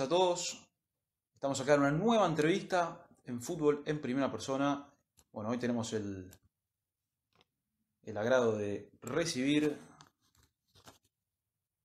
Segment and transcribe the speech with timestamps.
[0.00, 0.58] a todos.
[1.34, 4.88] Estamos acá en una nueva entrevista en fútbol en primera persona.
[5.30, 6.28] Bueno, hoy tenemos el,
[8.02, 9.78] el agrado de recibir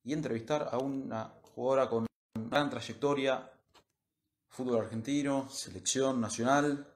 [0.03, 3.47] y entrevistar a una jugadora con gran trayectoria,
[4.47, 6.87] fútbol argentino, selección nacional.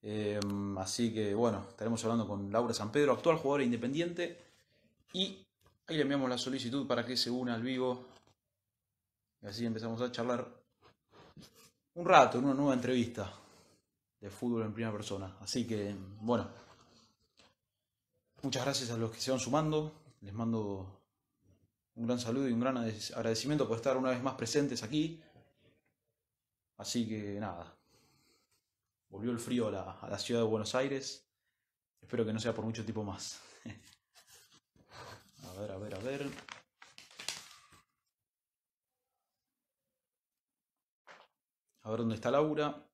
[0.00, 0.38] Eh,
[0.78, 4.38] así que bueno, estaremos hablando con Laura San Pedro, actual jugadora independiente.
[5.12, 5.44] Y
[5.88, 8.13] ahí le enviamos la solicitud para que se una al vivo
[9.44, 10.48] y así empezamos a charlar
[11.94, 13.30] un rato en una nueva entrevista
[14.18, 15.36] de fútbol en primera persona.
[15.40, 16.48] Así que, bueno,
[18.40, 19.92] muchas gracias a los que se van sumando.
[20.22, 21.02] Les mando
[21.96, 25.22] un gran saludo y un gran agradecimiento por estar una vez más presentes aquí.
[26.78, 27.76] Así que nada,
[29.10, 31.28] volvió el frío a la, a la ciudad de Buenos Aires.
[32.00, 33.40] Espero que no sea por mucho tiempo más.
[35.46, 36.30] a ver, a ver, a ver.
[41.84, 42.84] A ver dónde está Laura.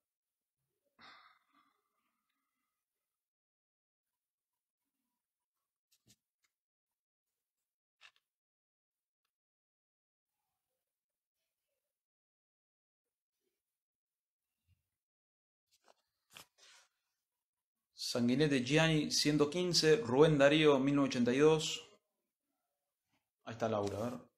[17.95, 21.81] Sanguinete Gianni 115, Rubén Darío 1982.
[23.45, 24.30] Ahí está Laura, ver.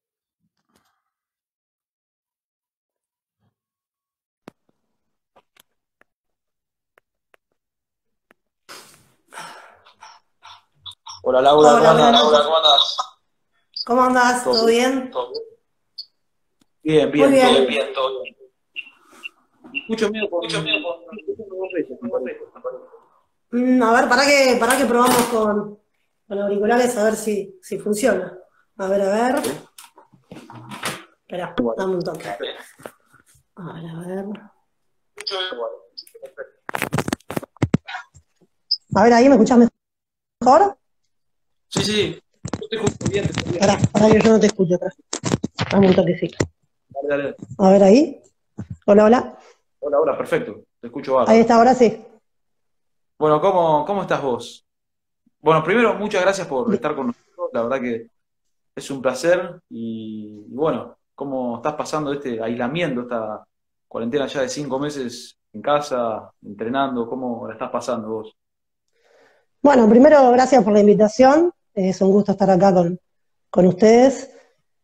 [11.24, 12.44] Hola Laura, Hola, ¿cómo buenas Laura.
[12.44, 12.96] ¿cómo andás?
[13.86, 14.44] ¿Cómo andás?
[14.44, 15.12] ¿Todo ¿Todo bien?
[16.82, 17.66] Bien, bien, Muy todo bien.
[17.68, 18.36] bien, todo bien.
[19.88, 20.40] Mucho miedo con...
[20.42, 22.22] Mucho miedo con...
[23.52, 25.78] Mm, a ver, para que, para que probamos con,
[26.26, 28.36] con auriculares a ver si, si funciona.
[28.78, 29.42] A ver, a ver.
[31.20, 32.28] Espera, dame un toque.
[32.28, 34.24] A ver, a ver.
[38.94, 40.78] A ver, ahí me escuchás mejor.
[41.74, 42.20] Sí, sí,
[42.60, 44.94] yo te escucho bien, te escucho yo no te escucho atrás.
[45.70, 46.36] Dame un toquecito.
[46.90, 47.36] Dale, dale.
[47.56, 48.22] A ver, ahí.
[48.84, 49.38] Hola, hola.
[49.80, 51.40] Hola, hola, perfecto, te escucho Ahí bárbaro.
[51.40, 52.04] está, ahora sí.
[53.18, 54.66] Bueno, ¿cómo, cómo estás vos?
[55.40, 58.06] Bueno, primero, muchas gracias por estar con nosotros, la verdad que
[58.76, 63.46] es un placer y, y bueno, ¿cómo estás pasando este aislamiento, esta
[63.88, 67.08] cuarentena ya de cinco meses en casa, entrenando?
[67.08, 68.36] ¿Cómo la estás pasando vos?
[69.62, 71.50] Bueno, primero, gracias por la invitación.
[71.74, 72.98] Es un gusto estar acá con,
[73.50, 74.30] con ustedes.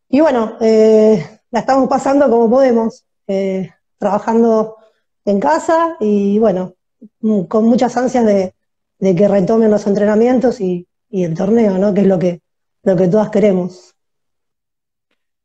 [0.08, 4.76] Y bueno, eh, la estamos pasando como podemos, eh, trabajando
[5.24, 6.74] en casa y bueno,
[7.20, 8.54] mm, con muchas ansias de,
[8.98, 11.92] de que retomen los entrenamientos y, y el torneo, ¿no?
[11.94, 12.40] Que es lo que,
[12.82, 13.94] lo que todas queremos.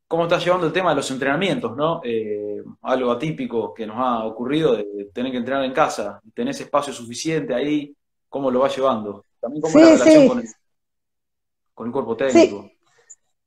[0.07, 2.01] ¿Cómo estás llevando el tema de los entrenamientos, no?
[2.03, 6.21] Eh, algo atípico que nos ha ocurrido de tener que entrenar en casa.
[6.35, 7.95] ¿Tenés espacio suficiente ahí?
[8.29, 9.25] ¿Cómo lo vas llevando?
[9.39, 10.47] También cómo es la Sí, relación sí, con el,
[11.73, 12.63] con el cuerpo técnico.
[12.63, 12.78] sí,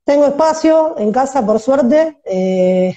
[0.03, 2.95] tengo espacio en casa por suerte eh,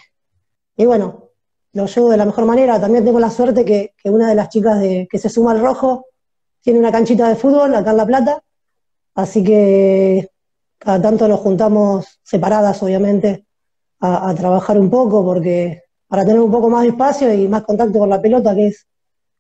[0.77, 1.31] y bueno,
[1.73, 2.81] lo llevo de la mejor manera.
[2.81, 5.61] También tengo la suerte que, que una de las chicas de, que se suma al
[5.61, 6.07] rojo
[6.61, 8.43] tiene una canchita de fútbol acá en La Plata,
[9.15, 10.31] así que
[10.79, 13.47] cada tanto nos juntamos separadas, obviamente,
[13.99, 17.63] a, a trabajar un poco porque para tener un poco más de espacio y más
[17.63, 18.87] contacto con la pelota, que es,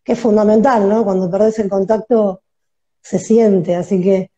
[0.02, 1.04] que es fundamental, ¿no?
[1.04, 2.42] Cuando perdés el contacto
[3.00, 4.30] se siente, así que...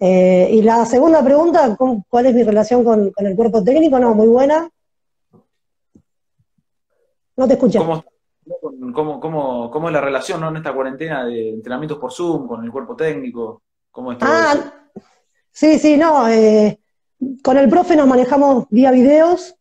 [0.00, 3.98] eh, y la segunda pregunta, ¿cómo- ¿cuál es mi relación con, con el cuerpo técnico?
[3.98, 4.68] No, muy buena.
[7.36, 7.78] No te escuché.
[7.78, 8.04] ¿Cómo,
[8.92, 10.48] cómo, cómo, cómo es la relación, ¿no?
[10.48, 13.62] en esta cuarentena de entrenamientos por Zoom con el cuerpo técnico?
[13.90, 14.38] ¿Cómo es todo eso?
[14.64, 14.72] Ah,
[15.50, 16.28] sí, sí, no.
[16.28, 16.80] eh,
[17.42, 19.54] con el profe nos manejamos vía videos.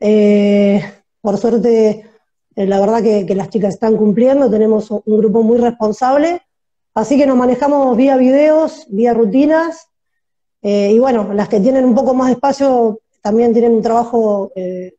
[0.00, 0.82] eh,
[1.20, 2.08] por suerte,
[2.54, 4.48] la verdad que, que las chicas están cumpliendo.
[4.50, 6.42] Tenemos un grupo muy responsable.
[6.94, 9.88] Así que nos manejamos vía videos, vía rutinas.
[10.62, 14.52] eh, y bueno, las que tienen un poco más de espacio también tienen un trabajo
[14.54, 14.94] eh,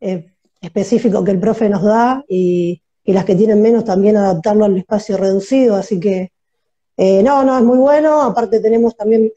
[0.00, 2.24] eh, específico que el profe nos da.
[2.28, 5.76] Y, las que tienen menos también adaptarlo al espacio reducido.
[5.76, 6.30] Así que.
[6.96, 8.22] Eh, no, no, es muy bueno.
[8.22, 9.32] Aparte tenemos también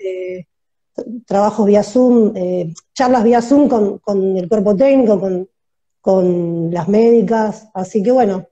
[1.25, 2.34] trabajos vía Zoom,
[2.94, 5.50] charlas vía Zoom con, con el cuerpo técnico, con,
[6.02, 7.69] con las médicas.
[7.74, 8.48] Así que bueno,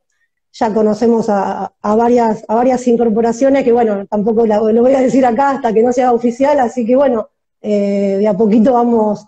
[0.54, 5.02] ya conocemos a, a varias, a varias incorporaciones que bueno, tampoco la- lo voy a
[5.02, 6.60] decir acá hasta que no sea oficial.
[6.60, 7.30] Así que bueno,
[7.62, 9.26] eh, de a poquito vamos,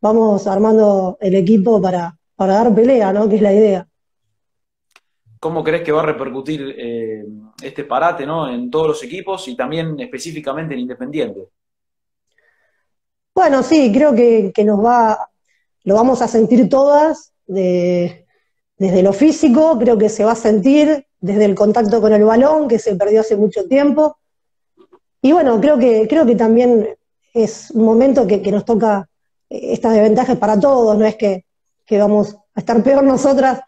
[0.00, 3.28] vamos armando el equipo para, para dar pelea, ¿no?
[3.28, 3.88] Que es la idea.
[5.40, 7.24] ¿Cómo crees que va a repercutir eh,
[7.62, 8.48] este parate, ¿no?
[8.48, 11.48] en todos los equipos y también específicamente en Independiente?
[13.34, 15.28] Bueno, sí, creo que, que nos va,
[15.84, 18.23] lo vamos a sentir todas de,
[18.84, 22.68] desde lo físico, creo que se va a sentir desde el contacto con el balón,
[22.68, 24.18] que se perdió hace mucho tiempo.
[25.22, 26.86] Y bueno, creo que, creo que también
[27.32, 29.08] es un momento que, nos toca
[29.48, 31.44] eh, estas desventajas para todos, no es que,
[31.92, 33.60] vamos a estar peor nosotras.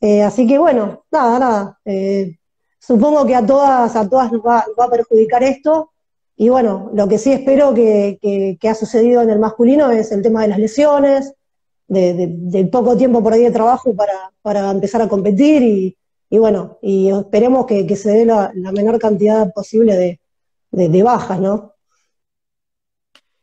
[0.00, 1.78] Eh, así que bueno, nada, nada.
[1.84, 2.38] Eh,
[2.78, 5.90] supongo que a todas, a todas nos va, a perjudicar esto.
[6.36, 8.18] Y bueno, lo que sí espero que,
[8.58, 11.34] que, ha sucedido en el masculino es el tema de las lesiones,
[11.94, 13.94] de, poco tiempo por ahí de trabajo
[14.42, 15.62] para, empezar a competir
[16.28, 20.20] y, bueno, y esperemos que, se dé la, menor cantidad posible
[20.70, 21.72] de, bajas, ¿no?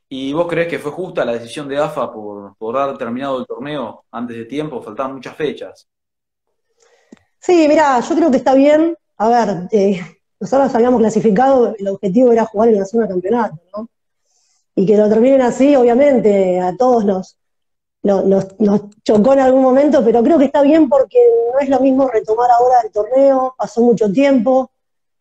[0.10, 3.46] ¿Y vos crees que fue justa la decisión de AFA por, por dar terminado el
[3.46, 4.82] torneo antes de tiempo?
[4.82, 5.88] Faltaban muchas fechas.
[7.40, 8.96] Sí, mira, yo creo que está bien.
[9.18, 10.00] A ver, eh,
[10.40, 13.90] nosotros habíamos clasificado, el objetivo era jugar en la zona de campeonato, ¿no?
[14.76, 17.38] Y que lo terminen así, obviamente, a todos nos,
[18.04, 18.48] nos,
[19.04, 21.20] chocó en algún momento, pero creo que está bien porque
[21.54, 24.72] no es lo mismo retomar ahora el torneo, pasó mucho tiempo,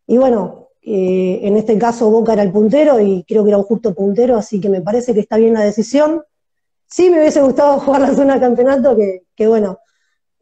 [0.07, 3.65] y bueno, eh, en este caso Boca era el puntero y creo que era un
[3.65, 6.23] justo puntero, así que me parece que está bien la decisión.
[6.87, 9.79] Sí me hubiese gustado jugar la zona de campeonato, que, bueno,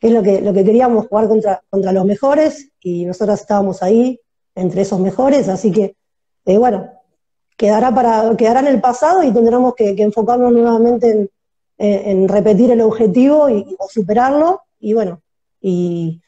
[0.01, 4.21] es lo que, lo que queríamos, jugar contra, contra los mejores, y nosotros estábamos ahí,
[4.55, 5.97] entre esos mejores, así que,
[6.47, 6.91] eh, bueno,
[7.57, 11.31] quedará, para, quedará en el pasado y tendremos que enfocarnos nuevamente en,
[11.79, 15.23] en repetir el objetivo y, o superarlo, y bueno,
[15.61, 16.21] y,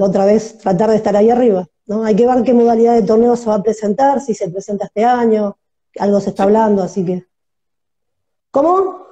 [0.00, 1.66] otra vez tratar de estar ahí arriba.
[1.86, 2.04] ¿no?
[2.04, 5.04] Hay que ver qué modalidad de torneo se va a presentar, si se presenta este
[5.04, 5.56] año,
[5.98, 7.26] algo se está hablando, así que.
[8.50, 9.06] ¿Cómo?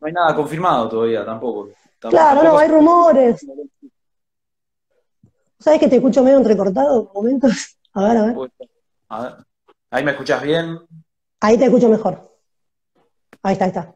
[0.00, 1.70] No hay nada confirmado todavía, tampoco.
[1.98, 3.44] claro, no, hay rumores.
[5.58, 7.78] ¿Sabes que te escucho medio entrecortado momentos?
[7.94, 8.36] A ver, a ver.
[9.08, 9.34] A ver.
[9.90, 10.78] ¿Ahí me escuchas bien?
[11.40, 12.36] Ahí te escucho mejor.
[13.42, 13.94] Ahí está, ahí está.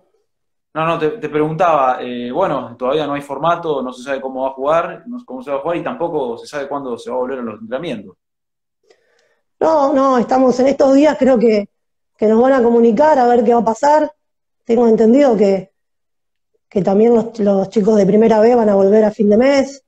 [0.78, 4.50] No, no, te, preguntaba, eh, bueno, todavía no hay formato, no se sabe cómo va
[4.50, 7.16] a jugar, no cómo se va a jugar y tampoco se sabe cuándo se va
[7.16, 8.14] a volver a los entrenamientos.
[9.58, 11.68] No, no, estamos en estos días, creo que,
[12.20, 14.12] nos van a comunicar a ver qué va a pasar.
[14.64, 15.72] Tengo entendido que,
[16.68, 19.82] que también los, chicos de primera B van a volver a fin de mes,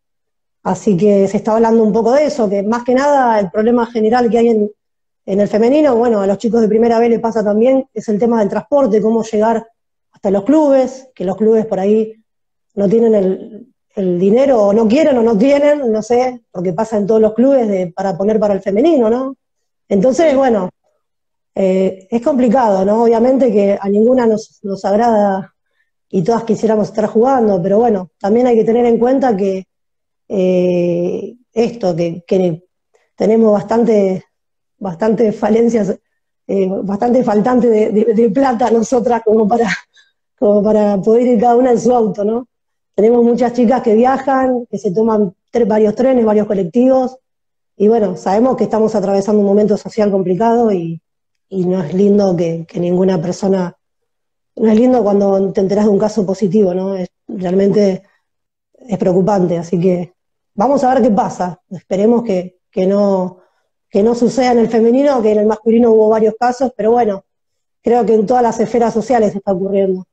[0.65, 3.87] así que se está hablando un poco de eso, que más que nada el problema
[3.87, 4.73] general que hay en,
[5.25, 8.19] en el femenino, bueno, a los chicos de primera B les pasa también, es el
[8.19, 9.65] tema del transporte, cómo llegar
[10.21, 12.15] hasta los clubes, que los clubes por ahí
[12.75, 13.15] no tienen
[13.97, 17.33] el, dinero o no quieren o no tienen, no sé, porque pasa en todos los
[17.33, 19.37] clubes de, para poner para el femenino, ¿no?
[19.89, 20.69] Entonces, bueno,
[21.55, 23.03] eh, es complicado, ¿no?
[23.05, 25.55] Obviamente que a ninguna nos, nos agrada
[26.11, 29.65] y todas quisiéramos estar jugando, pero bueno, también hay que tener en cuenta que
[30.29, 32.63] eh, esto, que,
[33.17, 34.25] tenemos bastante,
[34.79, 35.99] bastante falencias,
[36.47, 39.69] eh, bastante faltante de, plata nosotras como para
[40.41, 42.49] como para poder ir cada una en su auto, ¿no?
[42.95, 45.35] Tenemos muchas chicas que viajan, que se toman
[45.67, 47.19] varios trenes, varios colectivos,
[47.77, 51.01] y bueno, sabemos que estamos atravesando un momento social complicado y,
[51.51, 53.77] no es lindo que, ninguna persona,
[54.57, 56.95] no es lindo cuando te enteras de un caso positivo, ¿no?
[56.97, 58.03] Es, realmente
[58.79, 60.15] es preocupante, así que
[60.55, 61.61] vamos a ver qué pasa.
[61.71, 63.41] Esperemos que, no,
[63.91, 67.25] que no suceda en el femenino, que en el masculino hubo varios casos, pero bueno,
[67.83, 70.07] creo que en todas las esferas sociales está ocurriendo.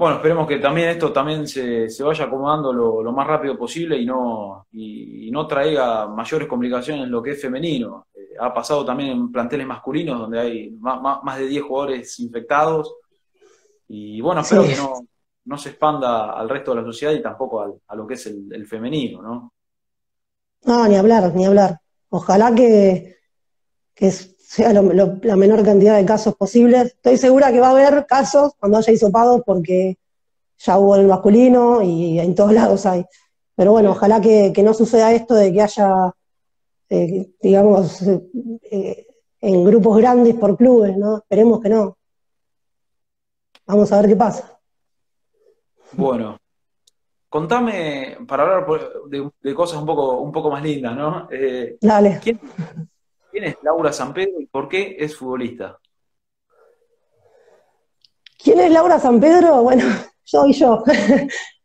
[0.00, 4.66] Bueno, esperemos que también esto también se, vaya acomodando lo, más rápido posible y no,
[4.72, 8.06] y, no traiga mayores complicaciones en lo que es femenino.
[8.14, 12.94] Eh, ha pasado también en planteles masculinos donde hay más, de 10 jugadores infectados.
[13.88, 14.74] Y bueno, espero que
[15.44, 18.66] no, se expanda al resto de la sociedad y tampoco a lo que es el,
[18.66, 19.52] femenino, ¿no?
[20.64, 21.78] No, ni hablar, ni hablar.
[22.08, 23.18] Ojalá que,
[24.50, 26.86] sea la menor cantidad de casos posibles.
[26.86, 29.96] Estoy segura que va a haber casos cuando haya hisopados porque
[30.58, 33.04] ya hubo en el masculino y en todos lados hay.
[33.54, 36.12] Pero bueno, ojalá que, no suceda esto de que haya,
[36.88, 39.06] eh, digamos, eh,
[39.40, 41.18] en grupos grandes por clubes, ¿no?
[41.18, 41.96] Esperemos que no.
[43.66, 44.58] Vamos a ver qué pasa.
[45.92, 46.38] Bueno,
[47.28, 48.66] contame, para hablar
[49.40, 51.28] de, cosas un poco, un poco más lindas, ¿no?
[51.30, 52.18] Eh, Dale.
[52.20, 52.40] ¿Quién
[53.44, 55.78] es Laura San Pedro y por qué es futbolista?
[58.42, 59.62] ¿Quién es Laura San Pedro?
[59.62, 59.84] Bueno,
[60.24, 60.82] soy yo.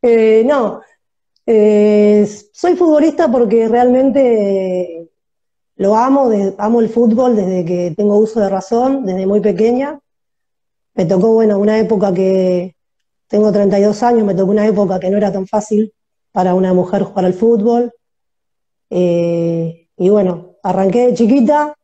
[0.08, 0.82] Eh, no,
[1.48, 5.10] eh, soy futbolista porque realmente
[5.78, 6.30] lo amo,
[6.60, 10.00] amo el fútbol desde que tengo uso de razón, desde muy pequeña.
[10.94, 12.76] Me tocó, bueno, una época que
[13.28, 15.92] tengo 32 años, me tocó una época que no era tan fácil
[16.32, 17.92] para una mujer jugar al fútbol.
[18.90, 21.76] Eh, y bueno, Arranqué de chiquita,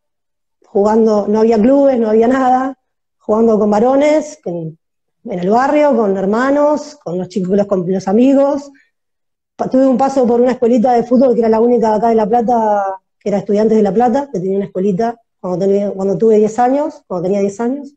[0.66, 2.80] jugando, no había clubes, no había nada,
[3.20, 4.76] jugando con varones, en,
[5.24, 8.72] el barrio, con hermanos, con los chicos, con los amigos,
[9.70, 12.26] tuve un paso por una escuelita de fútbol que era la única acá de La
[12.26, 16.58] Plata, que era Estudiantes de La Plata, que tenía una escuelita cuando, cuando tuve 10
[16.58, 17.94] años, cuando tenía 10 años.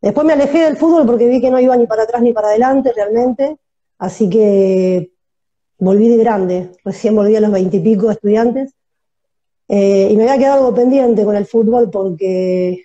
[0.00, 2.48] Después me alejé del fútbol porque vi que no iba ni para atrás ni para
[2.48, 3.58] adelante realmente,
[3.98, 5.10] así que
[5.78, 8.72] volví de grande, recién volví a los veintipico estudiantes,
[9.68, 12.84] eh, y me había quedado algo pendiente con el fútbol porque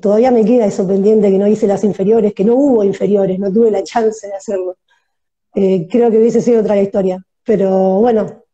[0.00, 3.52] todavía me queda eso pendiente que no hice las inferiores, que no hubo inferiores, no
[3.52, 4.76] tuve la chance de hacerlo.
[5.54, 7.24] Eh, creo que hubiese sido otra la historia.
[7.44, 8.44] Pero bueno,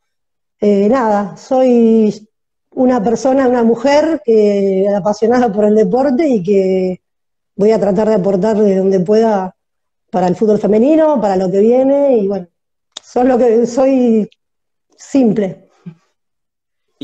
[0.60, 2.28] eh, nada, soy
[2.72, 7.00] una persona, una mujer que apasionada por el deporte y que
[7.56, 9.54] voy a tratar de aportar de donde pueda
[10.10, 12.46] para el fútbol femenino, para lo que viene y bueno,
[13.02, 14.28] soy lo que soy
[14.96, 15.63] simple.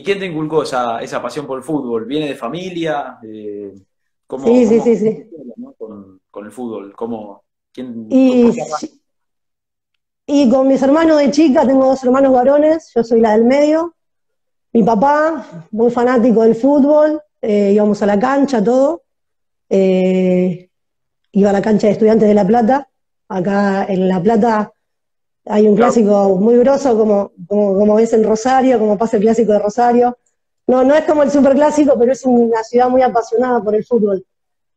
[0.01, 2.07] ¿Y quién te inculcó esa, esa pasión por el fútbol?
[2.07, 3.19] ¿Viene de familia?
[3.21, 5.27] sí, sí, sí, sí.
[5.77, 6.95] Con, el fútbol?
[6.97, 8.51] ¿Cómo, quién, y,
[10.25, 13.95] y con mis hermanos de chica, tengo dos hermanos varones, yo soy la del medio.
[14.73, 19.03] Mi papá, muy fanático del fútbol, eh, íbamos a la cancha, todo.
[19.69, 20.71] Eh,
[21.33, 22.89] iba a la cancha de Estudiantes de La Plata.
[23.29, 24.73] Acá en La Plata
[25.47, 29.59] hay un clásico muy grosso, como, como, ves en Rosario, como pasa el clásico de
[29.59, 30.19] Rosario.
[30.67, 34.25] No, no es como el superclásico, pero es una ciudad muy apasionada por el fútbol.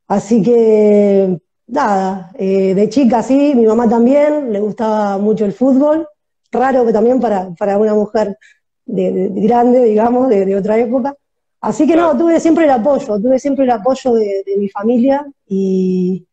[0.07, 6.07] Así que, nada, eh, de chica sí, mi mamá también, le gustaba mucho el fútbol.
[6.51, 8.37] Raro que también para, para una mujer
[8.85, 11.15] de, grande, digamos, de, otra época.
[11.61, 16.25] Así que no, tuve siempre el apoyo, tuve siempre el apoyo de, mi familia y,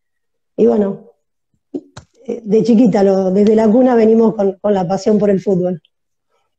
[0.56, 1.12] bueno,
[2.26, 5.82] de chiquita, lo, desde la cuna venimos con, con, la pasión por el fútbol.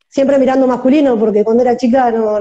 [0.08, 2.40] Siempre mirando masculino, porque cuando era chica no,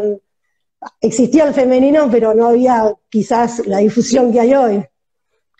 [1.01, 4.85] existía el femenino, pero no había quizás la difusión que hay hoy.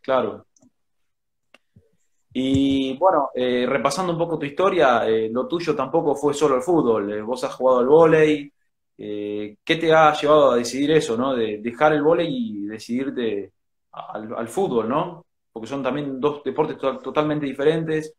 [0.03, 0.47] Claro.
[2.33, 6.63] Y bueno, eh, repasando un poco tu historia, eh, lo tuyo tampoco fue solo el
[6.63, 8.53] fútbol, eh, vos has jugado al vóley,
[8.97, 11.35] ¿qué te ha llevado a decidir eso, ¿no?
[11.35, 13.53] De dejar el vóley y decidirte
[13.93, 15.25] al, fútbol, ¿no?
[15.53, 18.15] Porque son también dos deportes totalmente diferentes.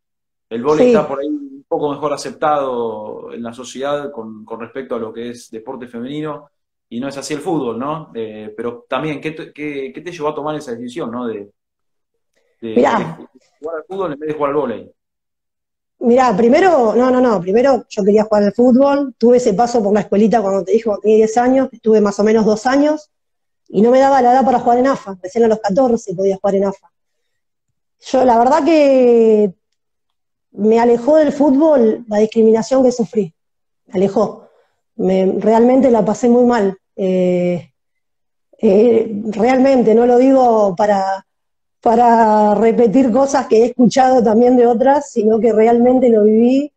[0.50, 5.00] El vóley está por ahí un poco mejor aceptado en la sociedad con, respecto a
[5.00, 6.50] lo que es deporte femenino
[6.90, 8.12] y no es así el fútbol, ¿no?
[8.14, 11.26] pero también, ¿qué te, qué, te llevó a tomar esa decisión, ¿no?
[11.26, 11.50] De,
[12.60, 14.92] jugar al fútbol en vez de jugar al vóley?
[16.00, 19.94] Mirá, primero, no, no, no, primero yo quería jugar al fútbol, tuve ese paso por
[19.94, 23.12] la escuelita cuando te dijo que tenía 10 años, estuve más o menos dos años,
[23.68, 26.38] y no me daba la edad para jugar en AFA, recién a los 14 podía
[26.38, 26.91] jugar en AFA.
[28.02, 29.54] Yo, la verdad que
[30.52, 33.34] me alejó del fútbol la discriminación que sufrí,
[33.88, 34.50] me alejó,
[34.96, 37.72] me, realmente la pasé muy mal, eh,
[38.58, 41.26] eh, realmente, no lo digo para
[41.82, 46.72] para repetir cosas que he escuchado también de otras, sino que realmente lo viví.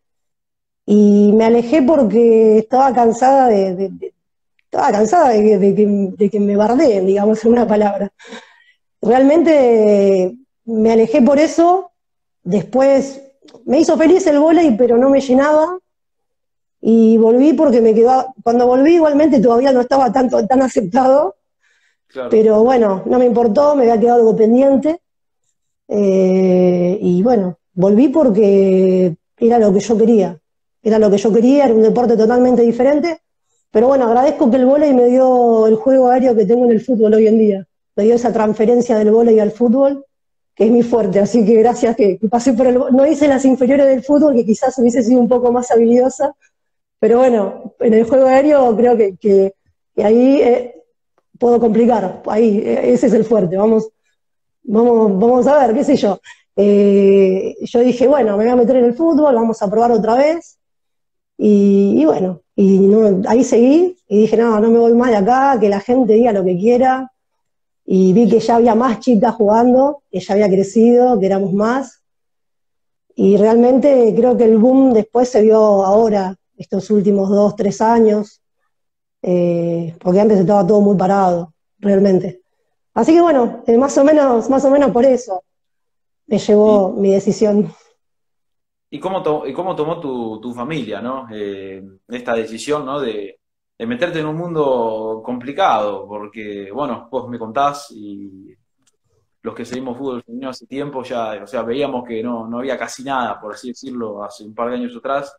[0.86, 3.90] Y me alejé porque estaba cansada de,
[4.64, 8.10] estaba cansada de, que, me bardeen, digamos, en una palabra.
[9.00, 10.34] Realmente
[10.66, 11.90] me alejé por eso,
[12.42, 13.20] después
[13.66, 15.78] me hizo feliz el volei, pero no me llenaba,
[16.86, 21.36] y volví porque me quedó, cuando volví igualmente todavía no estaba tanto, tan aceptado,
[22.30, 25.00] pero bueno, no me importó, me había quedado algo pendiente.
[25.88, 30.38] Eh, y bueno, volví porque era lo que yo quería.
[30.82, 33.20] Era lo que yo quería, era un deporte totalmente diferente.
[33.70, 36.80] Pero bueno, agradezco que el vóley me dio el juego aéreo que tengo en el
[36.82, 37.66] fútbol hoy en día.
[37.96, 40.04] Me dio esa transferencia del vóley al fútbol,
[40.54, 41.20] que es mi fuerte.
[41.20, 42.78] Así que gracias que, pasé por el...
[42.92, 46.34] No hice las inferiores del fútbol, que quizás hubiese sido un poco más habilidosa.
[46.98, 50.74] Pero bueno, en el juego aéreo creo que, que ahí eh,
[51.38, 53.88] puedo complicar, ahí, eh, ese es el fuerte, vamos,
[54.62, 56.20] vamos, vamos a ver, qué sé yo.
[56.56, 60.16] Eh, yo dije, bueno, me voy a meter en el fútbol, vamos a probar otra
[60.16, 60.58] vez.
[61.36, 62.88] Y, bueno, y
[63.26, 66.44] ahí seguí y dije, no, no me voy de acá, que la gente diga lo
[66.44, 67.10] que quiera.
[67.86, 72.02] Y vi que ya había más chicas jugando, que ya había crecido, que éramos más.
[73.14, 78.40] Y realmente creo que el boom después se vio ahora, estos últimos dos, tres años,
[79.22, 82.42] eh, porque antes estaba todo muy parado, realmente.
[82.94, 85.42] Así que bueno, eh, más o menos, más o menos por eso
[86.26, 87.72] me llevó mi decisión.
[88.90, 91.26] ¿Y cómo, y cómo tomó tu, familia, ¿no?
[91.32, 93.00] Eh, esta decisión, ¿no?
[93.00, 93.40] De,
[93.78, 98.54] meterte en un mundo complicado, porque, bueno, vos me contás y
[99.42, 102.78] los que seguimos fútbol femenino hace tiempo ya, o sea, veíamos que no, no había
[102.78, 105.36] casi nada, por así decirlo, hace un par de años atrás,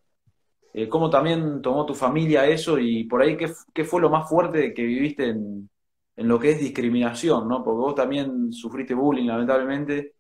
[0.78, 4.74] eh, ¿Cómo también tomó tu familia eso y por ahí qué, fue lo más fuerte
[4.74, 5.70] que viviste en,
[6.18, 7.64] lo que es discriminación, ¿no?
[7.64, 10.16] Porque vos también sufriste bullying, lamentablemente,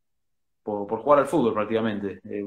[0.63, 2.21] por, jugar al fútbol prácticamente.
[2.23, 2.45] Eh,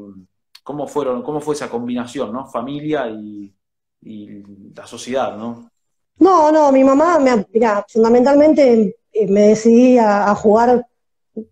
[0.62, 2.46] ¿Cómo, fueron, cómo fue esa combinación, ¿no?
[2.46, 3.54] Familia y,
[4.00, 5.71] la sociedad, ¿no?
[6.19, 7.47] No, no, mi mamá, me,
[7.88, 10.87] fundamentalmente eh, me decidí a, jugar,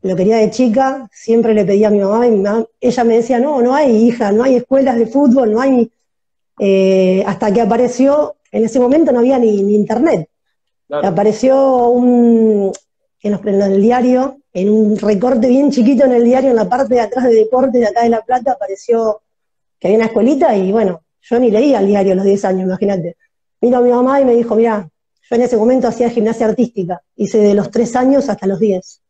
[0.03, 2.45] lo quería de chica, siempre le pedía a mi mamá, y
[2.81, 5.91] ella me decía, no, no hay hija, no hay escuelas de fútbol, no hay,
[6.59, 10.29] eh, hasta que apareció, en ese momento no había ni, internet,
[10.91, 12.73] apareció un,
[13.23, 16.95] en, en el diario, en un recorte bien chiquito en el diario, en la parte
[16.95, 19.21] de atrás de deporte de acá de La Plata, apareció
[19.79, 22.63] que había una escuelita y bueno, yo ni leía el diario a los 10 años,
[22.67, 23.17] imagínate.
[23.61, 24.89] Vino mi mamá y me dijo, mira,
[25.29, 29.03] yo en ese momento hacía gimnasia artística, hice de los 3 años hasta los 10.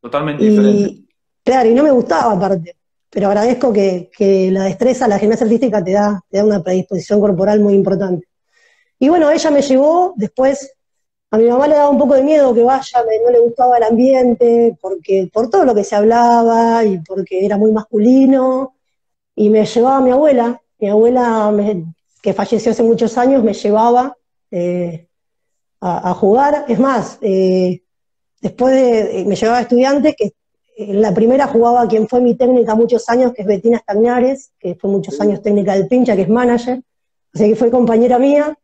[0.00, 1.02] Totalmente diferente.
[1.44, 2.76] Claro, y no me gustaba aparte,
[3.08, 4.10] pero agradezco que,
[4.52, 8.26] la destreza, la gimnasia artística te da, te da una predisposición corporal muy importante.
[8.98, 10.74] Y bueno, ella me llevó, después
[11.30, 13.84] a mi mamá le daba un poco de miedo que vaya, no le gustaba el
[13.84, 18.74] ambiente, porque por todo lo que se hablaba y porque era muy masculino.
[19.34, 21.54] Y me llevaba a mi abuela, mi abuela
[22.20, 24.16] que falleció hace muchos años me llevaba
[24.50, 25.06] eh,
[25.80, 26.64] a, jugar.
[26.66, 27.82] Es más, eh,
[28.40, 30.32] después de, me llevaba a estudiantes, que
[30.76, 34.74] en la primera jugaba quien fue mi técnica muchos años, que es Betina Stagnares, que
[34.74, 36.82] fue muchos años técnica del pincha, que es manager.
[37.32, 38.58] Así que fue compañera mía.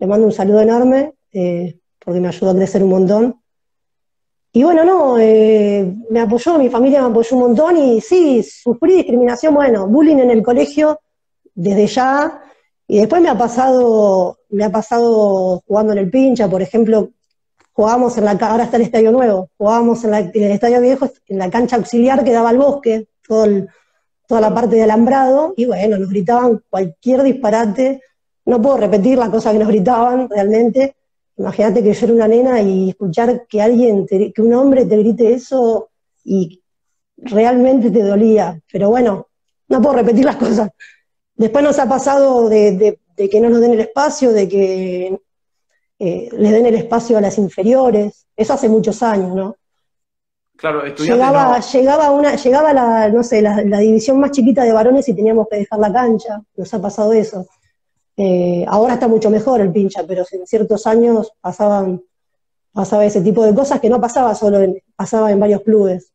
[0.00, 1.14] Le mando un saludo enorme.
[1.32, 3.40] Eh, porque me ayudó a crecer un montón.
[4.52, 8.94] Y bueno, no, eh, me apoyó, mi familia me apoyó un montón y sí, sufrí
[8.94, 11.00] discriminación, bueno, bullying en el colegio
[11.56, 12.40] desde ya,
[12.86, 17.10] y después me ha pasado, me ha pasado jugando en el pincha, por ejemplo,
[17.72, 21.50] jugábamos en la, ahora está el estadio nuevo, jugábamos en, el estadio viejo, en la
[21.50, 23.46] cancha auxiliar que daba al bosque, todo
[24.28, 28.02] toda la parte de alambrado, y bueno, nos gritaban cualquier disparate,
[28.44, 30.94] no puedo repetir la cosa que nos gritaban realmente,
[31.38, 35.34] Imagínate que yo era una nena y escuchar que alguien, que un hombre te grite
[35.34, 35.90] eso
[36.24, 36.62] y
[37.18, 38.58] realmente te dolía.
[38.72, 39.28] Pero bueno,
[39.68, 40.70] no puedo repetir las cosas.
[41.36, 45.20] Después nos ha pasado de, que no nos den el espacio, de que
[45.98, 48.26] eh, les den el espacio a las inferiores.
[48.36, 49.56] Eso hace muchos años, ¿no?
[50.56, 55.06] Claro, llegaba, llegaba una, llegaba la, no sé, la, la, división más chiquita de varones
[55.06, 56.40] y teníamos que dejar la cancha.
[56.56, 57.46] Nos ha pasado eso.
[58.16, 62.02] Eh, ahora está mucho mejor el pincha, pero en ciertos años pasaban,
[62.72, 66.10] pasaba ese tipo de cosas que no pasaba solo, en, pasaba en varios clubes.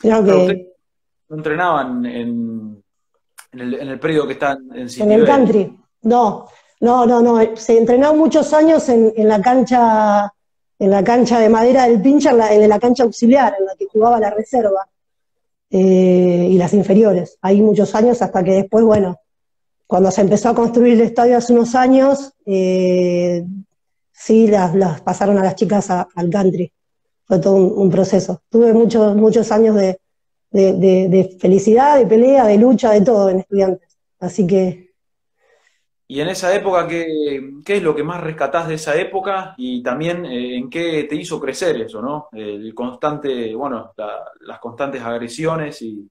[0.00, 0.72] Creo que...
[1.28, 2.77] ¿No entrenaban en,
[3.60, 6.46] el, en el periodo que están en En el country, no,
[6.80, 7.56] no, no, no.
[7.56, 10.32] Se entrenó muchos años en, la cancha
[10.78, 14.20] en la cancha de madera del pincha, en la, cancha auxiliar, en la que jugaba
[14.20, 14.88] la reserva,
[15.70, 17.36] eh, y las inferiores.
[17.42, 19.18] Ahí muchos años hasta que después, bueno,
[19.86, 23.44] cuando se empezó a construir el estadio hace unos años, eh,
[24.12, 26.72] sí, las, pasaron a las chicas al country.
[27.24, 28.42] Fue todo un, proceso.
[28.48, 29.98] Tuve muchos, muchos años de,
[30.50, 33.98] felicidad, de pelea, de lucha, de todo en estudiantes.
[34.20, 34.88] Así que...
[36.10, 40.24] ¿Y en esa época qué, es lo que más rescatás de esa época y también
[40.24, 42.28] eh, en qué te hizo crecer eso, ¿no?
[42.32, 43.92] El constante, bueno,
[44.40, 46.08] las constantes agresiones y,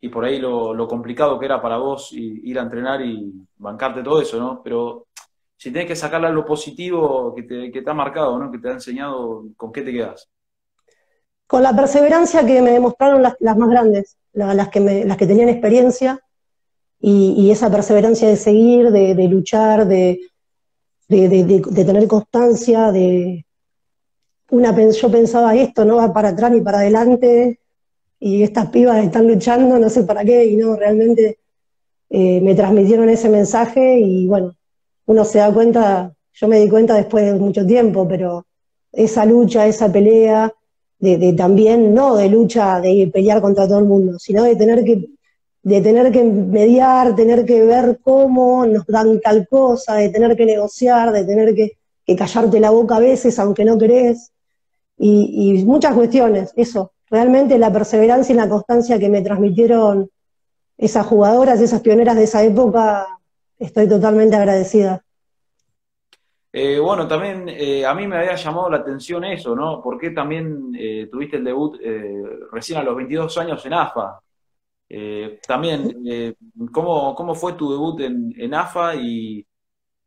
[0.00, 4.20] y por ahí lo, complicado que era para vos ir a entrenar y bancarte todo
[4.20, 4.62] eso, ¿no?
[4.62, 5.06] Pero
[5.56, 8.50] si tenés que sacarle lo positivo que te, que te ha marcado, ¿no?
[8.50, 10.28] Que te ha enseñado, ¿con qué te quedas?
[11.46, 16.20] Con la perseverancia que me demostraron las, más grandes, las, que tenían experiencia,
[17.00, 20.20] y, esa perseverancia de seguir, de, luchar, de,
[21.08, 23.44] de, tener constancia, de
[24.50, 27.60] una yo pensaba esto no va para atrás ni para adelante,
[28.18, 31.38] y estas pibas están luchando, no sé para qué, y no, realmente
[32.08, 34.54] eh, me transmitieron ese mensaje y bueno,
[35.06, 38.46] uno se da cuenta, yo me di cuenta después de mucho tiempo, pero
[38.92, 40.52] esa lucha, esa pelea,
[40.98, 45.10] de, también, no de lucha de pelear contra todo el mundo, sino de tener que
[45.62, 50.46] de tener que mediar, tener que ver cómo nos dan tal cosa, de tener que
[50.46, 51.72] negociar, de tener que,
[52.16, 54.30] callarte la boca a veces, aunque no querés,
[54.96, 60.08] y, y muchas cuestiones, eso, realmente la perseverancia y la constancia que me transmitieron
[60.78, 63.06] esas jugadoras, esas pioneras de esa época,
[63.58, 65.02] estoy totalmente agradecida.
[66.52, 69.82] Eh, bueno, también eh, a mí me había llamado la atención eso, ¿no?
[69.82, 71.78] ¿Por qué también eh, tuviste el debut
[72.52, 74.20] recién a los 22 años en AFA?
[75.46, 76.36] también,
[76.70, 79.44] ¿cómo, ¿cómo, fue tu debut en, AFA y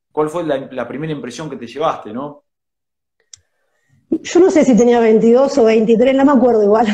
[0.10, 2.45] cuál fue la, la, primera impresión que te llevaste, ¿no?
[4.10, 6.88] yo no sé si tenía 22 o 23, no me acuerdo igual.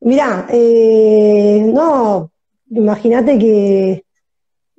[0.00, 2.30] Mirá, eh, no,
[2.70, 4.04] imagínate que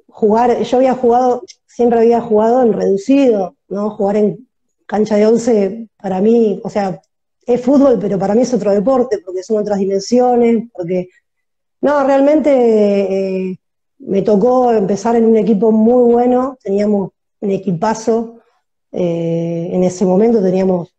[0.07, 3.91] jugar, yo había jugado, siempre había jugado en reducido, ¿no?
[3.91, 4.47] Jugar en
[4.85, 7.01] cancha de 11 para mí, o sea,
[7.47, 11.09] es fútbol, pero para mí es otro deporte, porque son otras dimensiones, porque,
[11.79, 13.59] no, realmente eh,
[13.99, 18.39] me tocó empezar en un equipo muy bueno, teníamos un equipazo,
[18.91, 20.93] eh, en ese momento teníamos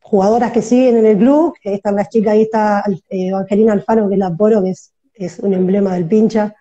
[0.00, 4.14] jugadoras que siguen en el club, están las chicas, ahí está eh, Evangelina Alfaro, que
[4.14, 6.54] es la Poro, que es, un emblema del pincha.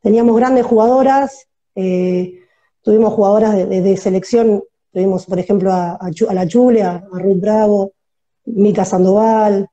[0.00, 5.98] Teníamos grandes jugadoras, tuvimos jugadoras de, selección, tuvimos por ejemplo a,
[6.32, 7.92] la Chule, a, Ruth Bravo,
[8.46, 9.68] Mica Sandoval,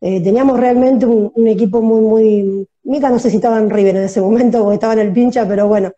[0.00, 2.68] teníamos realmente un, un, equipo muy, muy...
[2.84, 5.46] Mica no sé si estaba en River en ese momento o estaba en el pincha,
[5.46, 5.92] pero bueno,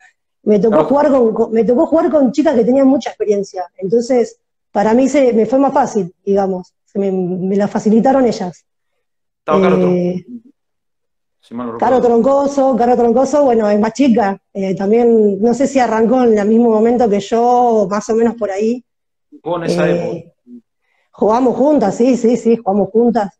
[0.45, 3.65] me tocó, jugar con, me tocó jugar con chicas que tenían mucha experiencia.
[3.79, 4.39] Entonces,
[4.71, 6.75] para mí se, me fue más fácil, digamos.
[6.95, 8.65] me, me la facilitaron ellas.
[11.79, 14.41] Caro Troncoso, Caro Troncoso, bueno, es más chica.
[14.53, 18.35] Eh, también, no sé si arrancó en el mismo momento que yo, más o menos
[18.35, 18.83] por ahí.
[19.43, 20.35] Jugó esa eh, época.
[21.13, 23.39] Jugamos juntas, sí, sí, sí, jugamos juntas.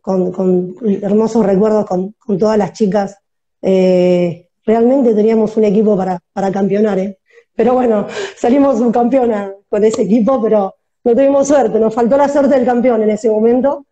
[0.00, 3.18] Con, con hermosos recuerdos con, con todas las chicas.
[3.60, 7.18] Eh, realmente teníamos un equipo para, para campeonar, ¿eh?
[7.54, 12.28] Pero bueno, salimos un campeona con ese equipo, pero no tuvimos suerte, nos faltó la
[12.28, 13.86] suerte del campeón en ese momento.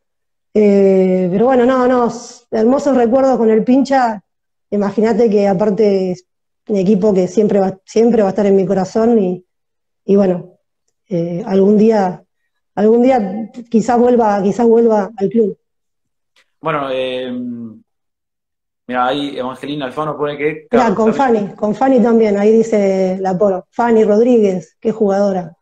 [0.53, 2.13] Eh, pero bueno, no, no,
[2.51, 4.23] hermosos recuerdos con el pincha.
[4.71, 6.25] Imagínate que aparte es
[6.69, 9.45] un equipo que siempre va, siempre va a estar en mi corazón y,
[10.05, 10.59] y bueno,
[11.09, 12.23] eh, algún día,
[12.75, 15.59] algún día quizás vuelva, quizás vuelva al club.
[16.61, 17.33] Bueno, eh,
[18.91, 20.67] Mira, ahí Evangelina Alfano pone que.
[20.69, 23.69] Mira, con Fanny, con Fanny también, ahí dice la poro.
[23.71, 25.57] Fanny Rodríguez, qué jugadora.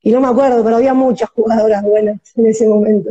[0.00, 3.10] Y no me acuerdo, pero había muchas jugadoras buenas en ese momento.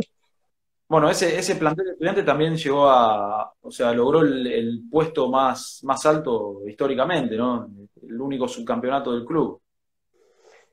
[0.88, 5.80] Bueno, ese, ese plantel de estudiante también llegó a, o sea, logró el, puesto más,
[5.82, 7.68] más alto históricamente, ¿no?
[8.02, 9.60] El único subcampeonato del club.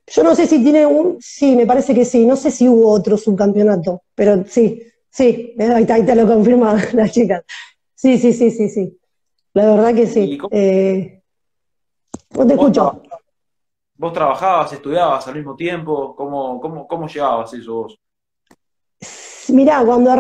[0.08, 2.92] Yo no sé si tiene un, sí, me parece que sí, no sé si hubo
[2.92, 7.44] otro subcampeonato, pero sí, sí, ahí, ahí te lo confirma la chica.
[7.94, 8.98] Sí, sí, sí, sí, sí.
[9.54, 10.38] La verdad que sí.
[10.52, 11.22] Eh,
[12.30, 13.02] te escucho.
[13.98, 16.16] ¿Vos trabajabas, estudiabas al mismo tiempo?
[16.16, 18.00] ¿Cómo, cómo, cómo llevabas eso vos?
[19.50, 20.16] Mirá, cuando,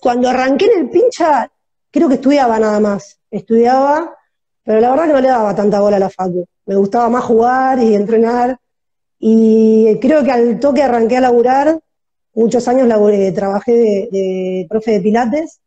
[0.00, 1.50] cuando arranqué en el pincha,
[1.90, 3.18] creo que estudiaba nada más.
[3.30, 4.16] Estudiaba,
[4.64, 6.46] pero la verdad que no le daba tanta bola a la facu.
[6.66, 8.58] Me gustaba más jugar y entrenar.
[9.18, 11.80] Y creo que al toque arranqué a laburar,
[12.34, 15.60] muchos años laburé, trabajé de, de profe de pilates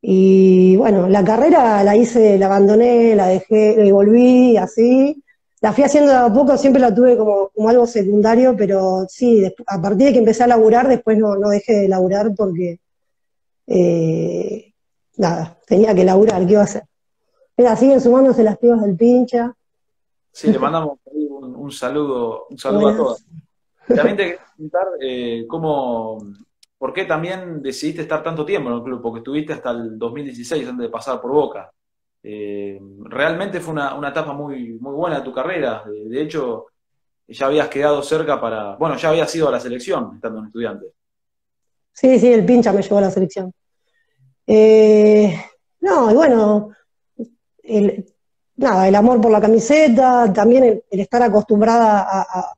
[0.00, 5.22] y bueno, la carrera la hice, la abandoné, la dejé, y volví, así.
[5.60, 9.82] La fui haciendo a poco, siempre la tuve como, como algo secundario, pero sí, a
[9.82, 12.78] partir de que empecé a laburar, después no, no dejé de laburar porque,
[13.66, 14.72] eh,
[15.16, 16.84] nada, tenía que laburar, ¿qué iba a hacer?
[17.56, 19.52] Mira, siguen sumándose las pibas del pincha.
[20.30, 23.24] Sí, le mandamos un, un saludo, un saludo a todas.
[23.86, 26.20] También te quería preguntar eh, cómo,
[26.78, 29.02] ¿Por qué también decidiste estar tanto tiempo en el club?
[29.02, 31.72] Porque estuviste hasta el 2016 antes de pasar por Boca.
[32.22, 35.84] Eh, realmente fue una, etapa muy, muy buena de tu carrera.
[35.86, 36.66] De, hecho,
[37.26, 38.76] ya habías quedado cerca para.
[38.76, 40.86] Bueno, ya habías ido a la selección estando en estudiante.
[41.92, 43.52] Sí, sí, el pincha me llevó a la selección.
[44.46, 45.34] Eh,
[45.80, 46.70] no, y bueno,
[47.62, 48.04] el,
[48.56, 52.52] nada, el amor por la camiseta, también el, estar acostumbrada a,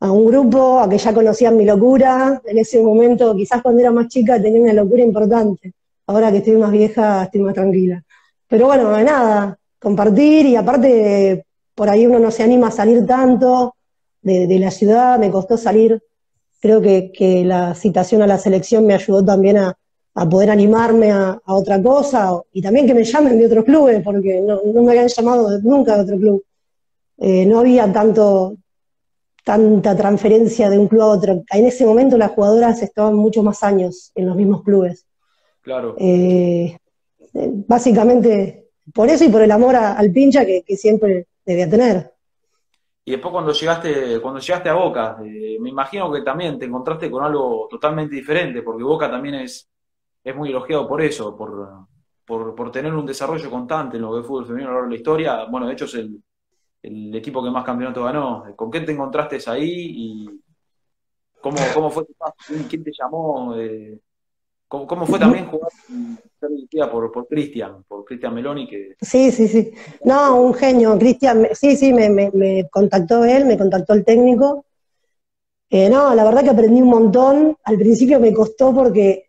[0.00, 2.40] a un grupo, a que ya conocían mi locura.
[2.44, 5.72] En ese momento, quizás cuando era más chica, tenía una locura importante.
[6.06, 8.02] Ahora que estoy más vieja, estoy más tranquila.
[8.48, 13.74] Pero bueno, nada, compartir y aparte, por ahí uno no se anima a salir tanto
[14.22, 16.02] de, la ciudad, me costó salir.
[16.60, 19.76] Creo que, la citación a la selección me ayudó también a,
[20.28, 24.60] poder animarme a, otra cosa y también que me llamen de otros clubes, porque no,
[24.82, 26.44] me habían llamado nunca de otro club.
[27.18, 28.56] Eh, no había tanto,
[29.44, 31.42] tanta transferencia de un club a otro.
[31.52, 35.06] En ese momento las jugadoras estaban mucho más años en los mismos clubes.
[35.62, 35.94] Claro.
[35.98, 36.76] Eh,
[37.32, 42.12] básicamente por eso y por el amor al pincha que, siempre debía tener.
[43.04, 47.10] Y después cuando llegaste, cuando llegaste a Boca, eh, me imagino que también te encontraste
[47.10, 49.68] con algo totalmente diferente, porque Boca también es,
[50.22, 51.86] es muy elogiado por eso, por,
[52.26, 54.90] por, por tener un desarrollo constante en lo que es fútbol femenino a lo largo
[54.90, 55.44] de la historia.
[55.44, 56.22] Bueno, de hecho es el,
[56.82, 58.44] el equipo que más campeonato ganó.
[58.54, 60.40] ¿Con qué te encontraste ahí y
[61.40, 62.34] cómo, cómo fue tu paso?
[62.68, 63.54] ¿Quién te llamó?
[63.56, 63.98] Eh,
[64.68, 65.70] ¿cómo, fue también jugar
[66.90, 68.68] por, por Cristian, por Cristian Meloni?
[68.68, 68.96] Que...
[69.00, 69.72] Sí, sí, sí.
[70.04, 70.98] No, un genio.
[70.98, 74.66] Cristian, sí, sí, me, me, contactó él, me contactó el técnico.
[75.70, 77.56] Eh, no, la verdad que aprendí un montón.
[77.64, 79.28] Al principio me costó porque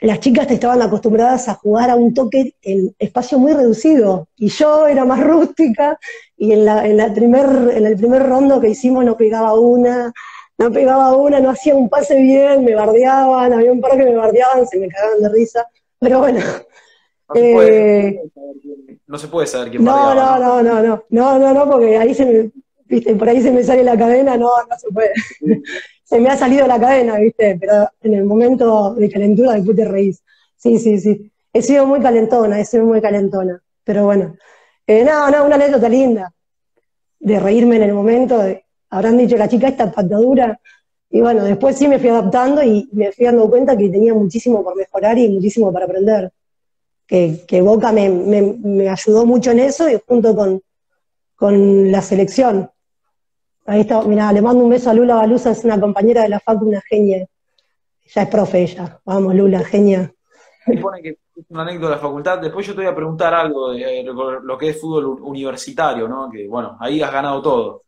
[0.00, 4.86] las chicas estaban acostumbradas a jugar a un toque en espacio muy reducido y yo
[4.86, 5.98] era más rústica
[6.36, 10.12] y en, la, en, la primer, en el primer rondo que hicimos no pegaba una,
[10.60, 14.14] no pegaba una, no hacía un pase bien, me bardeaban, había un par que me
[14.14, 15.66] bardeaban, se me cagaban de risa,
[15.98, 16.38] pero bueno.
[17.28, 18.22] No se puede, eh,
[19.06, 20.14] no se puede saber quién no.
[20.14, 22.50] No, no, no, no, no, no, no, porque ahí se me,
[22.84, 25.12] viste, por ahí se me sale la cadena, no, no se puede.
[26.10, 29.84] Se me ha salido la cadena, viste, pero en el momento de calentura después te
[29.84, 30.20] reís.
[30.56, 31.30] Sí, sí, sí.
[31.52, 34.34] He sido muy calentona, he sido muy calentona, pero bueno.
[34.88, 36.34] Eh, no, no, una anécdota linda,
[37.20, 40.60] de reírme en el momento, de, habrán dicho, la chica esta patadura.
[41.10, 44.62] Y bueno, después sí me fui adaptando y me fui dando cuenta que tenía muchísimo
[44.62, 46.30] por mejorar y muchísimo para aprender.
[47.06, 50.62] Que, Boca me, me, ayudó mucho en eso y junto con,
[51.34, 52.70] con la selección.
[53.66, 56.38] Ahí está, mira, le mando un beso a Lula Baluza, es una compañera de la
[56.38, 57.26] FAC, una genia.
[58.14, 59.00] Ya es profe ella.
[59.04, 60.12] Vamos, Lula, genia.
[60.80, 62.38] Pone que es una anécdota de la facultad.
[62.38, 66.30] Después yo te voy a preguntar algo de, lo que es fútbol universitario, ¿no?
[66.30, 67.82] Que bueno, ahí has ganado todo.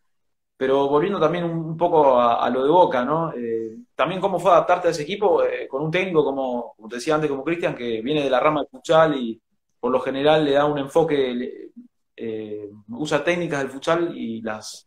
[0.63, 3.33] Pero volviendo también un, poco a, lo de Boca, ¿no?
[3.33, 7.17] Eh, también cómo fue adaptarte a ese equipo eh, con un técnico como, te decía
[7.17, 9.43] antes, como Cristian, que viene de la rama del futsal y
[9.81, 11.73] por lo general le da un enfoque,
[12.15, 14.87] eh, usa técnicas del futsal y las,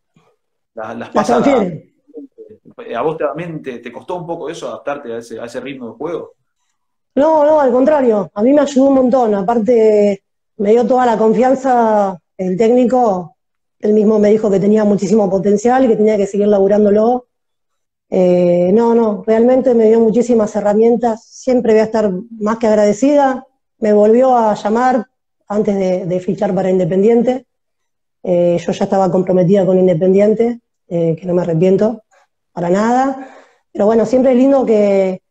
[0.75, 1.43] las, pasa.
[2.95, 5.95] A, vos también te, costó un poco eso, adaptarte a ese, a ese ritmo de
[5.97, 6.35] juego?
[7.15, 9.35] No, no, al contrario, a mí me ayudó un montón.
[9.35, 10.23] Aparte,
[10.55, 13.34] me dio toda la confianza el técnico.
[13.85, 17.27] Él mismo me dijo que tenía muchísimo potencial y que tenía que seguir laburándolo.
[18.09, 21.23] Eh, no, no, realmente me dio muchísimas herramientas.
[21.23, 23.45] Siempre voy a estar más que agradecida.
[23.77, 25.05] Me volvió a llamar
[25.47, 25.75] antes
[26.09, 27.45] de, fichar para Independiente.
[28.23, 32.01] Eh, yo ya estaba comprometida con Independiente, eh, que no me arrepiento
[32.51, 33.29] para nada.
[33.71, 35.21] Pero bueno, siempre es lindo que,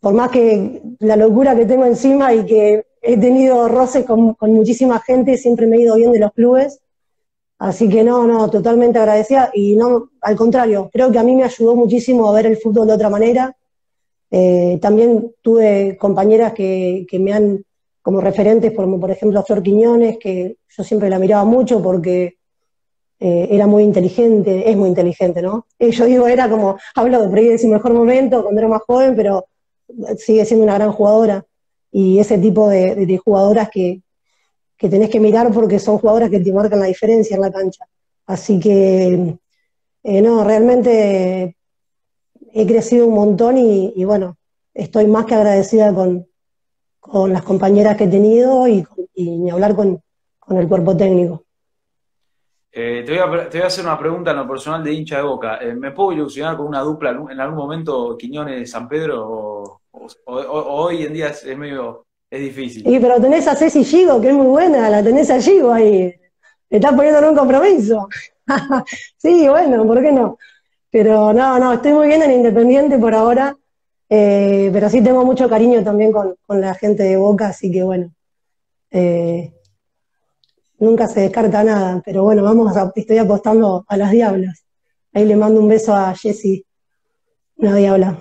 [0.00, 4.98] por más que la locura que tengo encima y que he tenido roces con, muchísima
[4.98, 6.80] gente, siempre me he ido bien de los clubes.
[7.58, 11.44] Así que no, no, totalmente agradecida y no, al contrario, creo que a mí me
[11.44, 13.56] ayudó muchísimo a ver el fútbol de otra manera.
[14.30, 17.64] Eh, también tuve compañeras que, me han,
[18.00, 22.36] como referentes, como por ejemplo Flor Quiñones, que yo siempre la miraba mucho porque
[23.18, 25.66] eh, era muy inteligente, es muy inteligente, ¿no?
[25.78, 28.82] Eh, yo digo, era como, hablo de por de su mejor momento cuando era más
[28.86, 29.46] joven, pero
[30.16, 31.44] sigue siendo una gran jugadora
[31.90, 34.02] y ese tipo de, jugadoras que,
[34.88, 37.84] tenés que mirar porque son jugadoras que te marcan la diferencia en la cancha.
[38.26, 39.36] Así que,
[40.04, 41.56] eh, no, realmente
[42.52, 44.36] he crecido un montón y, bueno,
[44.74, 46.26] estoy más que agradecida con,
[47.30, 48.84] las compañeras que he tenido y,
[49.16, 50.00] ni hablar con,
[50.50, 51.44] el cuerpo técnico.
[52.70, 55.16] Eh, te, voy a, te, voy a, hacer una pregunta en lo personal de hincha
[55.16, 55.58] de boca.
[55.60, 59.80] Eh, ¿Me puedo ilusionar con una dupla en algún momento Quiñones-San Pedro
[60.26, 62.88] hoy en día es, medio, es difícil.
[62.88, 66.14] Y pero tenés a Ceci Gigo, que es muy buena, la tenés a Gigo ahí.
[66.68, 68.08] Estás poniendo en un compromiso.
[69.16, 70.38] sí, bueno, ¿por qué no?
[70.90, 73.56] Pero no, no, estoy muy bien en Independiente por ahora,
[74.08, 78.12] eh, pero sí tengo mucho cariño también con, la gente de Boca, así que bueno,
[78.90, 79.52] eh,
[80.78, 84.64] nunca se descarta nada, pero bueno, vamos a, estoy apostando a las diablas.
[85.12, 86.64] Ahí le mando un beso a Jessy,
[87.56, 88.18] una diabla.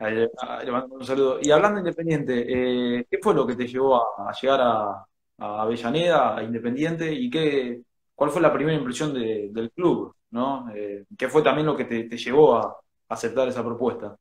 [0.00, 1.38] Le mando un saludo.
[1.42, 5.04] Y hablando de Independiente, eh, ¿qué fue lo que te llevó a, llegar a,
[5.38, 7.80] Avellaneda, a Independiente, y qué,
[8.14, 10.14] cuál fue la primera impresión del club?
[10.30, 10.70] ¿no?
[10.74, 12.76] Eh, ¿Qué fue también lo que te, llevó a,
[13.08, 14.16] aceptar esa propuesta?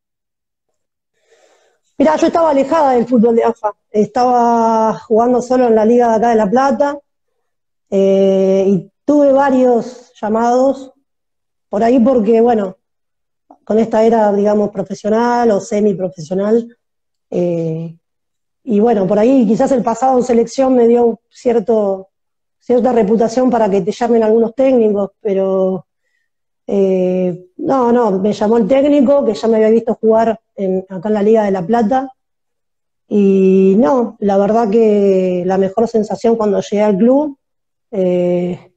[1.98, 3.74] Mira, yo estaba alejada del fútbol de AFA.
[3.92, 6.98] Estaba jugando solo en la liga de acá de La Plata
[7.90, 10.92] eh, y tuve varios llamados
[11.70, 12.77] por ahí porque, bueno,
[13.68, 16.74] con esta era, digamos, profesional o semiprofesional.
[17.30, 17.98] Eh,
[18.64, 22.08] y bueno, por ahí quizás el pasado en selección me dio cierto,
[22.60, 25.86] cierta reputación para que te llamen algunos técnicos, pero
[26.66, 30.30] eh, no, no, me llamó el técnico que ya me había visto jugar
[30.88, 32.10] acá en la Liga de La Plata.
[33.10, 37.38] Y no, la verdad que la mejor sensación cuando llegué al club,
[37.92, 38.72] eh,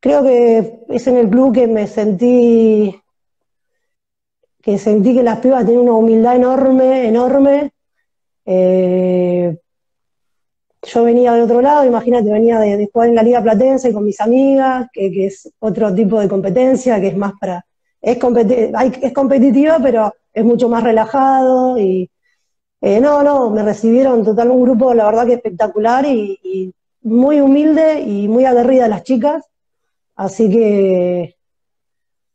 [0.00, 3.01] creo que es en el club que me sentí
[4.62, 7.72] que sentí que las pibas tenían una humildad enorme, enorme.
[8.46, 9.58] Eh,
[10.82, 14.20] yo venía de otro lado, imagínate, venía de, jugar en la Liga Platense con mis
[14.20, 17.64] amigas, que, es otro tipo de competencia, que es más para.
[18.00, 18.18] Es,
[19.02, 21.78] es competitiva, pero es mucho más relajado.
[21.78, 22.08] Y
[22.80, 27.40] eh, no, no, me recibieron total un grupo, la verdad que espectacular y, y muy
[27.40, 29.44] humilde y muy aguerrida las chicas.
[30.14, 31.36] Así que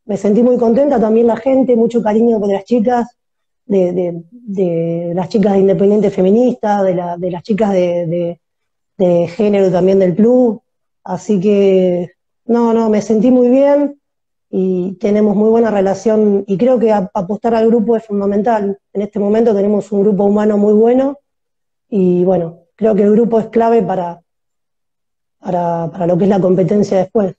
[0.08, 3.08] me sentí muy contenta, también la gente, mucho cariño con las chicas,
[3.65, 4.24] de,
[5.13, 8.39] las chicas de Independiente Feminista, de, las chicas de,
[9.36, 10.62] género también del club,
[11.04, 12.12] así que
[12.46, 14.00] no, no, me sentí muy bien
[14.50, 18.80] y tenemos muy buena relación y creo que apostar al grupo es fundamental.
[18.93, 21.20] En este momento tenemos un grupo humano muy bueno
[21.89, 24.22] y bueno, creo que el grupo es clave para,
[25.41, 27.36] para lo que es la competencia después.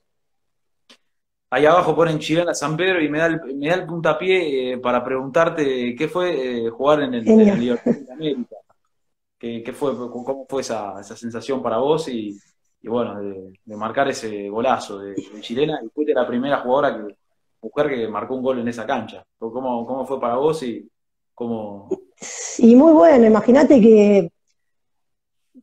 [1.51, 4.77] Ahí abajo ponen Chilena San Pedro y me da el, me da el puntapié eh,
[4.77, 8.55] para preguntarte qué fue eh, jugar en el, en el Libertadores de América.
[9.37, 12.37] ¿Qué, ¿Qué, fue, ¿Cómo fue esa, esa sensación para vos y,
[12.81, 15.79] y bueno, de, de, marcar ese golazo de, de, Chilena?
[15.83, 17.15] Y fuiste la primera jugadora, que,
[17.61, 19.23] mujer que marcó un gol en esa cancha.
[19.39, 20.87] ¿Cómo, cómo fue para vos y
[21.33, 21.89] cómo...?
[22.59, 24.31] Y muy bueno, imagínate que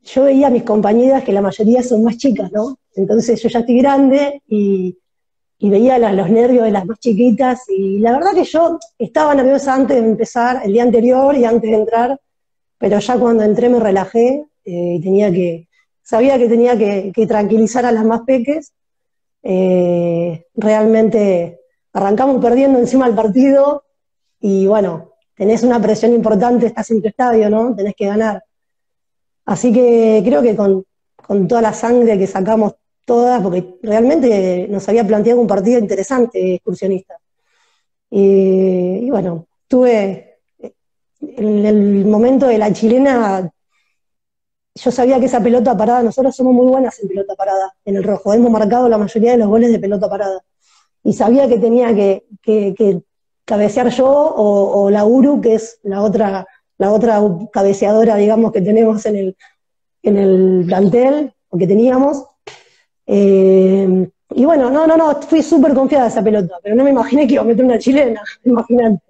[0.03, 2.79] yo veía a mis compañeras que la mayoría son más chicas, ¿no?
[2.95, 4.99] Entonces yo ya estoy grande y
[5.59, 9.75] y veía los nervios de las más chiquitas y la verdad que yo estaba nerviosa
[9.75, 12.21] antes de empezar, el día anterior y antes de entrar,
[12.79, 15.69] pero ya cuando entré me relajé eh, y tenía que,
[16.03, 18.73] sabía que tenía que, tranquilizar a las más peques.
[19.43, 21.61] Eh, realmente
[21.93, 23.85] arrancamos perdiendo encima del partido
[24.41, 27.75] y bueno, tenés una presión importante, estás en tu estadio, ¿no?
[27.75, 28.45] Tenés que ganar.
[29.47, 30.85] Así que creo que con,
[31.17, 32.75] con toda la sangre que sacamos
[33.07, 37.17] todas, porque realmente nos había planteado un partido interesante excursionista.
[38.11, 40.41] Y, bueno, tuve
[41.21, 43.51] en el momento de la chilena,
[44.75, 48.05] yo sabía que esa pelota parada, nosotros somos muy buenas en pelota parada, en el
[48.05, 50.43] rojo, hemos marcado la mayoría de los goles de pelota parada.
[51.03, 52.27] Y sabía que tenía que
[53.47, 58.61] cabecear yo o, o, la Uru, que es la otra, la otra cabeceadora, digamos, que
[58.61, 59.37] tenemos en el,
[60.03, 62.27] en el plantel, o que teníamos,
[63.07, 66.91] eh, y bueno, no, no, no, fui súper confiada de esa pelota, pero no me
[66.91, 69.03] imaginé que iba a meter una chilena, imagínate.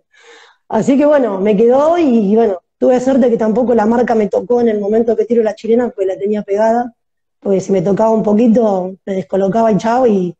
[0.69, 4.61] Así que bueno, me quedó y, bueno, tuve suerte que tampoco la marca me tocó
[4.61, 6.93] en el momento que tiro la chilena, porque la tenía pegada,
[7.41, 10.37] porque si me tocaba un poquito, me descolocaba y chao, y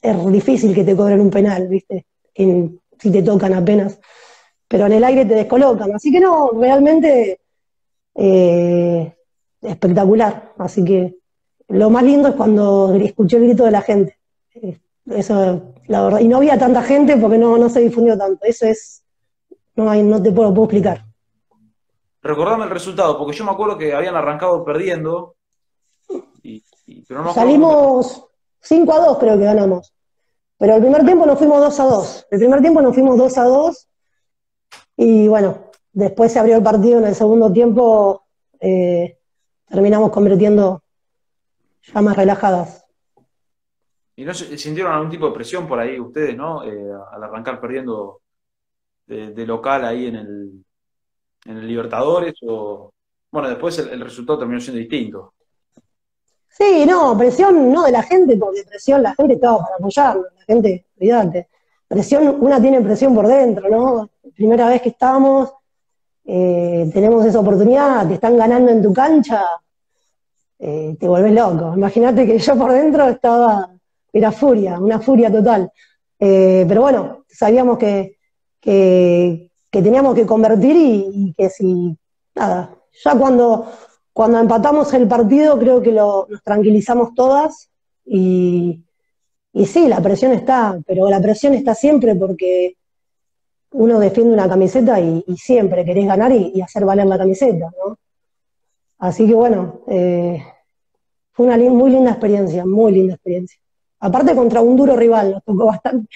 [0.00, 2.06] es difícil que te cobren un penal, ¿viste?
[2.34, 3.98] Si te tocan apenas.
[4.68, 5.94] Pero en el aire te descolocan.
[5.94, 7.40] Así que no, realmente
[8.14, 9.14] eh,
[9.62, 10.52] espectacular.
[10.58, 11.16] Así que
[11.68, 14.18] lo más lindo es cuando escuché el grito de la gente.
[15.06, 16.20] Eso, la verdad.
[16.20, 18.44] Y no había tanta gente porque no, no se difundió tanto.
[18.44, 19.04] Eso es.
[19.76, 21.04] No, hay, no te puedo, puedo explicar.
[22.22, 25.36] Recordame el resultado, porque yo me acuerdo que habían arrancado perdiendo.
[26.42, 28.26] Y, y, pero no Salimos
[28.60, 29.92] 5 a 2, creo que ganamos.
[30.56, 32.26] Pero el primer tiempo nos fuimos 2 a 2.
[32.30, 33.88] El primer tiempo nos fuimos 2 a 2.
[34.96, 38.24] Y bueno, después se abrió el partido en el segundo tiempo.
[38.60, 39.18] Eh,
[39.68, 40.83] terminamos convirtiendo
[41.92, 42.84] ya más relajadas.
[44.16, 46.64] ¿Y no sintieron algún tipo de presión por ahí ustedes, no?
[46.64, 48.20] Eh, al arrancar perdiendo
[49.06, 50.64] de, de, local ahí en el,
[51.46, 52.92] en el Libertadores, o
[53.30, 55.34] bueno, después el, el, resultado terminó siendo distinto.
[56.48, 60.44] Sí, no, presión no de la gente, porque presión la gente estaba para apoyarlo, la
[60.44, 61.48] gente, cuidate.
[61.88, 64.10] Presión, una tiene presión por dentro, ¿no?
[64.34, 65.52] Primera vez que estamos,
[66.24, 69.44] eh, tenemos esa oportunidad, te están ganando en tu cancha,
[70.66, 71.74] eh, te vuelves loco.
[71.76, 73.70] Imagínate que yo por dentro estaba,
[74.10, 75.70] era furia, una furia total.
[76.18, 78.16] Eh, pero bueno, sabíamos que,
[78.62, 81.98] que, teníamos que convertir y, que si,
[82.34, 82.74] nada,
[83.04, 83.66] ya cuando,
[84.14, 87.68] cuando empatamos el partido creo que lo, nos tranquilizamos todas
[88.06, 88.82] y,
[89.52, 92.78] y sí, la presión está, pero la presión está siempre porque
[93.72, 97.98] uno defiende una camiseta y, siempre querés ganar y, y, hacer valer la camiseta, ¿no?
[98.98, 100.42] Así que bueno, eh,
[101.34, 103.58] fue una muy linda experiencia, muy linda experiencia.
[103.98, 106.08] Aparte contra un duro rival, nos tocó bastante,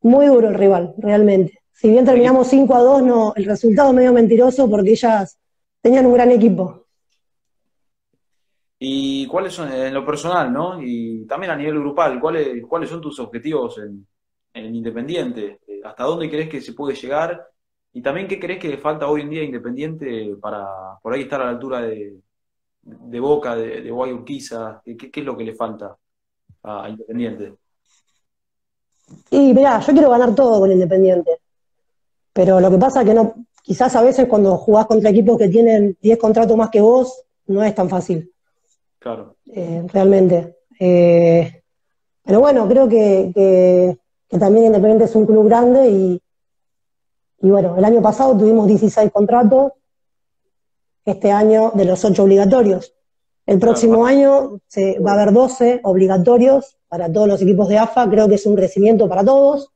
[0.00, 1.60] muy duro el rival, realmente.
[1.72, 5.38] Si bien terminamos 5 a 2, no, el resultado medio mentiroso porque ellas
[5.82, 6.86] tenían un gran equipo.
[8.78, 10.82] ¿Y cuáles son, en lo personal, no?
[10.82, 14.06] Y también a nivel grupal, ¿cuáles, cuáles son tus objetivos en,
[14.54, 15.60] en Independiente?
[15.84, 17.46] ¿Hasta dónde crees que se puede llegar?
[17.92, 20.66] Y también, ¿qué crees que le falta hoy en día a Independiente para
[21.02, 22.14] por ahí estar a la altura de,
[22.82, 24.82] de Boca, de, de Guayurquiza?
[24.84, 25.96] ¿Qué, ¿Qué, es lo que le falta
[26.62, 27.54] a Independiente?
[29.30, 31.38] Y mirá, yo quiero ganar todo con Independiente.
[32.32, 35.48] Pero lo que pasa es que no, quizás a veces cuando jugás contra equipos que
[35.48, 38.32] tienen 10 contratos más que vos, no es tan fácil.
[38.98, 39.36] Claro.
[39.46, 40.58] Eh, realmente.
[40.78, 41.62] Eh,
[42.24, 46.22] pero bueno, creo que, que, que, también Independiente es un club grande y,
[47.40, 49.72] y bueno, el año pasado tuvimos 16 contratos,
[51.04, 52.94] este año de los 8 obligatorios.
[53.46, 58.08] El próximo año se, va a haber 12 obligatorios para todos los equipos de AFA,
[58.08, 59.70] creo que es un crecimiento para todos,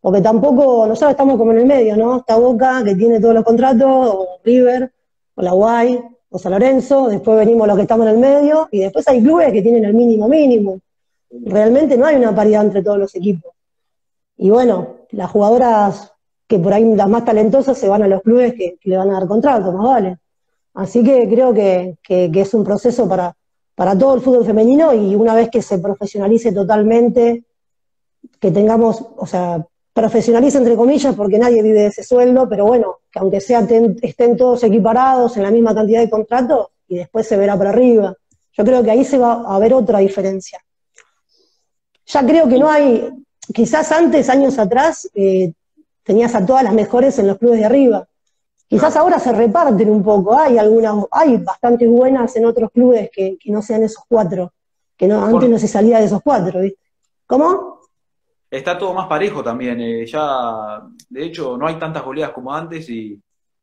[0.00, 2.18] porque tampoco, nosotros estamos como en el medio, ¿no?
[2.18, 4.92] Está Boca, que tiene todos los contratos, o River,
[5.34, 6.00] o la Guay,
[6.30, 9.52] o San Lorenzo, después venimos los que estamos en el medio, y después hay clubes
[9.52, 10.78] que tienen el mínimo mínimo.
[11.30, 13.52] Realmente no hay una paridad entre todos los equipos.
[14.36, 16.12] Y bueno, las jugadoras
[16.46, 19.10] que por ahí las más talentosas se van a los clubes que, que le van
[19.10, 20.18] a dar contratos, más vale.
[20.78, 23.34] Así que creo que, es un proceso para,
[23.98, 27.42] todo el fútbol femenino y una vez que se profesionalice totalmente,
[28.38, 32.98] que tengamos, o sea, profesionalice entre comillas, porque nadie vive de ese sueldo, pero bueno,
[33.10, 33.66] que aunque sea
[34.02, 38.14] estén todos equiparados en la misma cantidad de contratos y después se verá para arriba.
[38.52, 40.60] Yo creo que ahí se va a ver otra diferencia.
[42.06, 43.10] Ya creo que no hay,
[43.52, 45.52] quizás antes, años atrás, eh,
[46.04, 48.06] tenías a todas las mejores en los clubes de arriba.
[48.68, 53.38] Quizás ahora se reparten un poco, hay algunas, hay bastante buenas en otros clubes que,
[53.46, 54.52] no sean esos cuatro,
[54.94, 56.78] que no, antes no se salía de esos cuatro, ¿viste?
[57.26, 57.80] ¿Cómo?
[58.50, 62.90] Está todo más parejo también, eh, ya, de hecho, no hay tantas goleadas como antes
[62.90, 63.18] y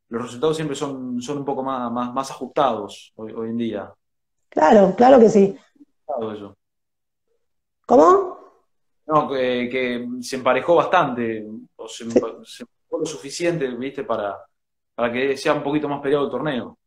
[0.09, 3.93] los resultados siempre son, son un poco más, más, ajustados hoy, hoy, en día.
[4.49, 5.55] Claro, claro que sí.
[7.85, 8.39] ¿Cómo?
[9.05, 11.45] No, que, se emparejó bastante,
[11.75, 12.39] o se, emparejó
[12.99, 14.35] lo suficiente, viste, para,
[14.95, 16.77] para que sea un poquito más peleado el torneo.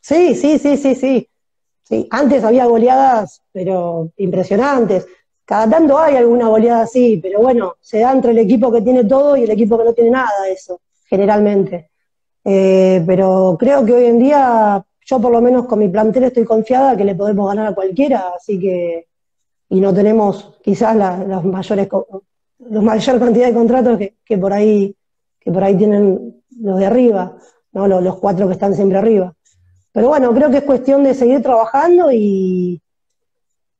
[0.00, 1.28] Sí, sí, sí, sí, sí.
[1.82, 2.06] sí.
[2.10, 5.06] Antes había goleadas, pero impresionantes.
[5.44, 9.04] Cada tanto hay alguna goleada así, pero bueno, se da entre el equipo que tiene
[9.04, 11.90] todo y el equipo que no tiene nada, eso, generalmente.
[12.44, 16.44] Eh, pero creo que hoy en día, yo por lo menos con mi plantel estoy
[16.44, 19.06] confiada que le podemos ganar a cualquiera, así que
[19.68, 21.88] y no tenemos quizás las mayores
[22.58, 24.94] los mayor cantidad de contratos que, por ahí
[25.40, 27.36] que por ahí tienen los de arriba,
[27.72, 27.86] ¿no?
[27.86, 29.34] los, cuatro que están siempre arriba.
[29.92, 32.80] Pero bueno, creo que es cuestión de seguir trabajando y,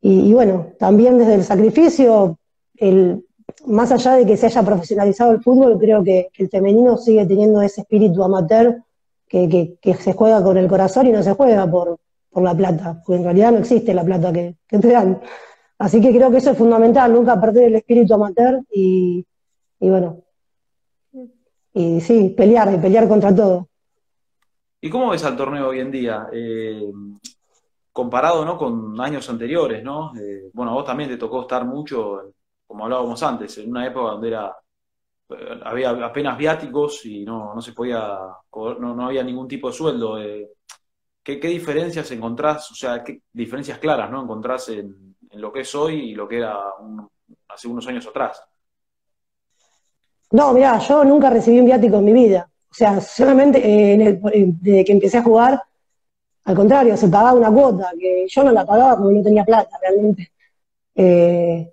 [0.00, 2.38] y, bueno, también desde el sacrificio,
[2.76, 3.24] el,
[3.66, 7.62] más allá de que se haya profesionalizado el fútbol, creo que, el femenino sigue teniendo
[7.62, 8.82] ese espíritu amateur
[9.28, 11.98] que, se juega con el corazón y no se juega por,
[12.34, 15.20] la plata, porque en realidad no existe la plata que, que te dan.
[15.78, 19.26] Así que creo que eso es fundamental, nunca perder el espíritu amateur y,
[19.80, 20.22] bueno,
[21.74, 23.68] y sí, pelear, y pelear contra todo.
[24.80, 26.26] ¿Y cómo ves al torneo hoy en día?
[26.32, 26.90] Eh,
[27.92, 28.58] comparado ¿no?
[28.58, 30.12] con años anteriores, ¿no?
[30.16, 32.32] Eh, bueno, a vos también te tocó estar mucho,
[32.66, 34.56] como hablábamos antes, en una época donde era
[35.28, 38.18] eh, había apenas viáticos y no, se podía,
[38.52, 40.16] no, no había ningún tipo de sueldo.
[41.22, 44.22] ¿qué, ¿qué, diferencias encontrás, o sea, qué diferencias claras, ¿no?
[44.22, 46.58] Encontrás en, en lo que es hoy y lo que era
[47.48, 48.42] hace unos años atrás.
[50.32, 52.48] No, mira, yo nunca recibí un viático en mi vida.
[52.70, 54.20] O sea, solamente eh,
[54.60, 55.62] desde que empecé a jugar,
[56.44, 59.78] al contrario, se pagaba una cuota, que yo no la pagaba porque no tenía plata
[59.80, 60.32] realmente.
[60.94, 61.72] Eh,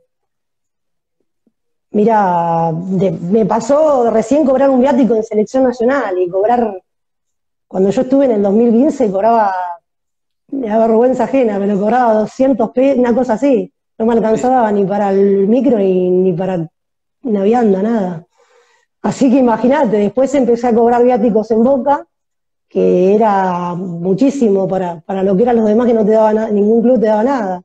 [1.91, 6.81] mira, me pasó recién cobrar un viático en selección nacional y cobrar,
[7.67, 9.53] cuando yo estuve en el 2015, cobraba
[10.51, 13.71] me da vergüenza ajena, me lo cobraba 200 pesos, una cosa así.
[13.97, 16.67] No me alcanzaba ni para el micro ni, ni para
[17.23, 18.25] una vianda, nada.
[19.01, 22.05] Así que imagínate, después empecé a cobrar viáticos en Boca,
[22.67, 26.49] que era muchísimo para, para lo que eran los demás que no te daba nada,
[26.49, 27.63] ningún club te daba nada.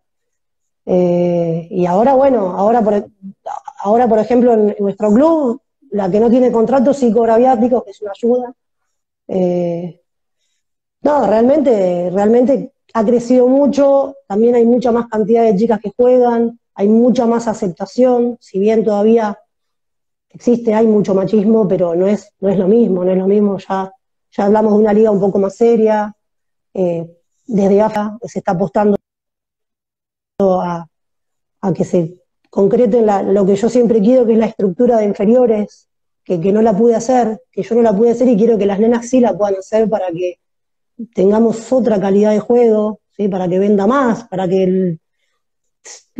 [0.86, 3.06] Eh, y ahora, bueno, ahora por,
[3.78, 5.60] ahora por ejemplo en, nuestro club,
[5.90, 8.54] la que no tiene contrato sí cobra viáticos, que es una ayuda.
[9.28, 10.00] Eh,
[11.02, 16.58] no, realmente, realmente ha crecido mucho, también hay mucha más cantidad de chicas que juegan,
[16.74, 19.38] hay mucha más aceptación, si bien todavía
[20.34, 23.58] existe, hay mucho machismo, pero no es, no es lo mismo, no es lo mismo,
[23.58, 23.92] ya,
[24.30, 26.14] ya hablamos de una liga un poco más seria,
[26.74, 27.08] eh,
[27.46, 28.96] desde AFA se está apostando
[30.40, 30.86] a,
[31.74, 32.16] que se
[32.50, 35.88] concrete lo que yo siempre quiero, que es la estructura de inferiores,
[36.22, 38.66] que, que no la pude hacer, que yo no la pude hacer y quiero que
[38.66, 40.38] las nenas sí la puedan hacer para que
[41.14, 43.28] tengamos otra calidad de juego, ¿sí?
[43.28, 44.98] para que venda más, para que,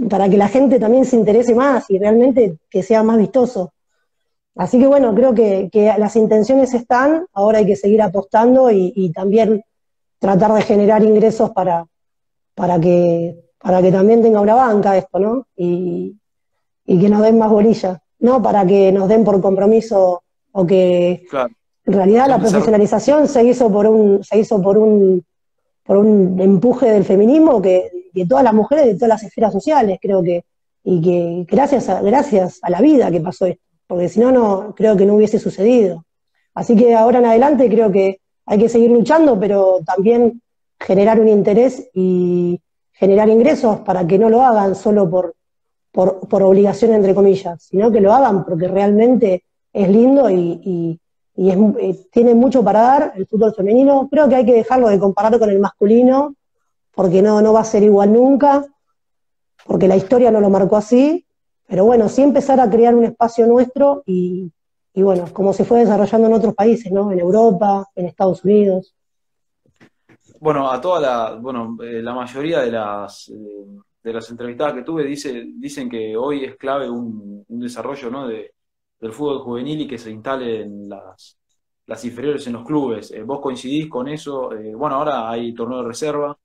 [0.09, 3.74] para que la gente también se interese más y realmente que sea más vistoso.
[4.57, 9.65] Así que bueno, creo que, las intenciones están, ahora hay que seguir apostando y, también
[10.19, 11.87] tratar de generar ingresos para,
[12.55, 15.47] para, que, para que también tenga una banca esto, ¿no?
[15.57, 16.17] Y,
[16.87, 18.43] que nos den más bolillas, ¿no?
[18.43, 21.27] Para que nos den por compromiso o que,
[21.87, 25.25] en realidad la profesionalización se hizo por un, se hizo por un,
[25.83, 29.99] por un empuje del feminismo que, de todas las mujeres de todas las esferas sociales,
[30.01, 30.45] creo que,
[30.85, 34.75] y que gracias a, gracias a la vida que pasó esto, porque si no, no,
[34.75, 36.05] creo que no hubiese sucedido.
[36.55, 40.43] Así que ahora en adelante creo que hay que seguir luchando, pero también
[40.79, 42.61] generar un interés y
[42.93, 45.35] generar ingresos para que no lo hagan solo por,
[45.91, 50.61] por, obligación, entre comillas, sino que lo hagan porque realmente es lindo y,
[51.37, 54.09] y eh, tiene mucho para dar el fútbol femenino.
[54.11, 56.35] Creo que hay que dejarlo de comparar con el masculino,
[56.95, 58.65] porque no, no va a ser igual nunca,
[59.67, 61.27] porque la historia no lo marcó así.
[61.67, 64.51] Pero bueno, sí empezar a crear un espacio nuestro y,
[64.95, 67.11] bueno, como se fue desarrollando en otros países, ¿no?
[67.11, 68.95] En Europa, en Estados Unidos.
[70.41, 73.67] bueno, a toda la, bueno, eh, la mayoría de las, eh,
[74.03, 78.29] de las entrevistadas que tuve dice, dicen que hoy es clave un, desarrollo ¿no?
[78.29, 78.53] de,
[79.01, 81.39] del fútbol juvenil y que se instale en las,
[81.87, 83.11] las inferiores en los clubes.
[83.13, 84.51] Eh, ¿Vos coincidís con eso?
[84.77, 86.37] bueno, ahora hay torneo de reserva,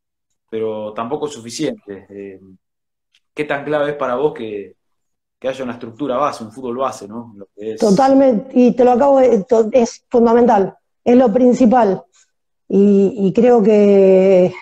[0.50, 2.08] pero tampoco es suficiente.
[3.34, 4.79] ¿Qué tan clave es para vos que,
[5.40, 7.34] que haya una estructura base, un fútbol base, ¿no?
[7.80, 12.04] Totalmente, y te lo acabo de, es fundamental, es lo principal.
[12.68, 14.54] Y, creo que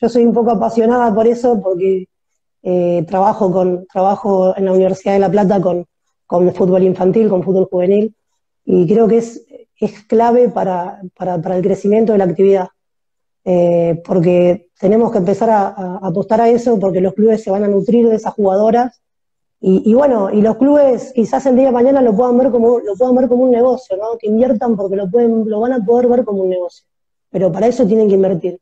[0.00, 2.06] yo soy un poco apasionada por eso, porque
[2.62, 5.84] eh, trabajo, con, trabajo en la Universidad de La Plata con,
[6.26, 8.14] con fútbol infantil, con fútbol juvenil,
[8.64, 9.44] y creo que es,
[9.78, 12.68] es clave para, para, el crecimiento de la actividad.
[13.44, 17.64] Eh, porque tenemos que empezar a, a, apostar a eso, porque los clubes se van
[17.64, 19.00] a nutrir de esas jugadoras
[19.62, 22.96] y, bueno, y los clubes quizás el día de mañana lo puedan ver como, lo
[22.96, 24.16] puedan ver como un negocio, ¿no?
[24.18, 26.86] Que inviertan porque lo, pueden, lo van a poder ver como un negocio.
[27.28, 28.58] Pero para eso tienen que invertir.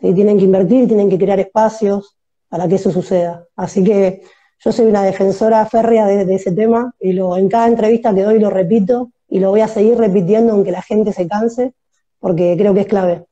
[0.00, 2.14] Tienen que invertir, tienen que crear espacios
[2.50, 3.46] para que eso suceda.
[3.56, 4.20] Así que
[4.62, 8.38] yo soy una defensora férrea de, ese tema y lo, en cada entrevista que doy
[8.38, 11.72] lo repito y lo voy a seguir repitiendo aunque la gente se canse,
[12.20, 13.24] porque creo que es clave.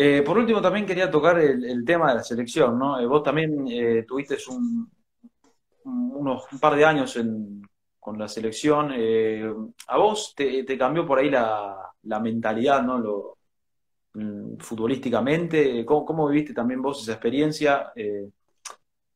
[0.00, 3.00] Eh, por último, también quería tocar el, tema de la selección, ¿no?
[3.00, 4.88] Eh, vos también eh, tuviste un,
[5.84, 7.18] unos, un par de años
[7.98, 8.92] con la selección.
[9.88, 11.92] ¿A vos te, cambió por ahí la,
[12.22, 12.98] mentalidad, ¿no?
[12.98, 13.38] Lo,
[14.14, 17.92] mm, futbolísticamente, ¿Cómo, viviste también vos esa experiencia?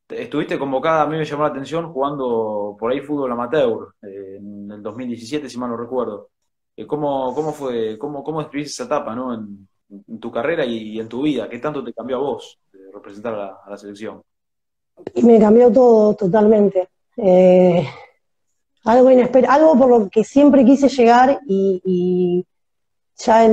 [0.09, 4.83] estuviste convocada, a mí me llamó la atención, jugando por ahí fútbol amateur en el
[4.83, 6.29] 2017, si mal no recuerdo.
[6.87, 9.33] ¿cómo, ¿Cómo fue, cómo, cómo describiste esa etapa, ¿no?
[9.33, 9.67] En,
[10.07, 11.49] en tu carrera y, en tu vida?
[11.49, 12.59] ¿Qué tanto te cambió a vos
[12.93, 14.21] representar a la, selección?
[15.13, 16.89] Y me cambió todo totalmente.
[17.17, 17.85] Eh,
[18.85, 22.45] algo inesperado, algo por lo que siempre quise llegar y,
[23.15, 23.47] ya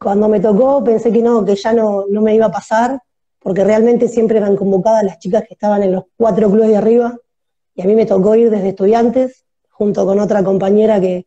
[0.00, 3.00] cuando me tocó pensé que no, que ya no, no, me iba a pasar,
[3.38, 7.16] porque realmente siempre eran convocadas las chicas que estaban en los cuatro clubes de arriba,
[7.74, 11.26] y a mí me tocó ir desde estudiantes, junto con otra compañera que,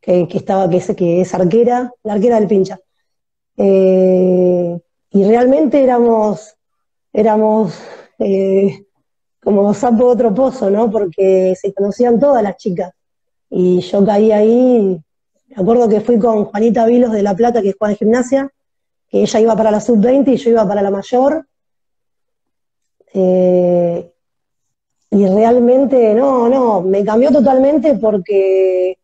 [0.00, 2.78] que, estaba, que es, que es arquera, la arquera del pincha.
[3.62, 4.80] Eh,
[5.10, 6.56] y realmente éramos,
[7.12, 7.74] éramos
[8.18, 8.86] eh,
[9.42, 10.90] como sapo de otro pozo, ¿no?
[10.90, 12.94] Porque se conocían todas las chicas.
[13.50, 14.98] Y yo caí ahí,
[15.48, 18.50] me acuerdo que fui con Juanita Vilos de La Plata, que juega en gimnasia,
[19.10, 21.46] que ella iba para la sub-20 y yo iba para la mayor.
[23.12, 24.10] Eh,
[25.10, 28.96] y realmente, no, no, me cambió totalmente porque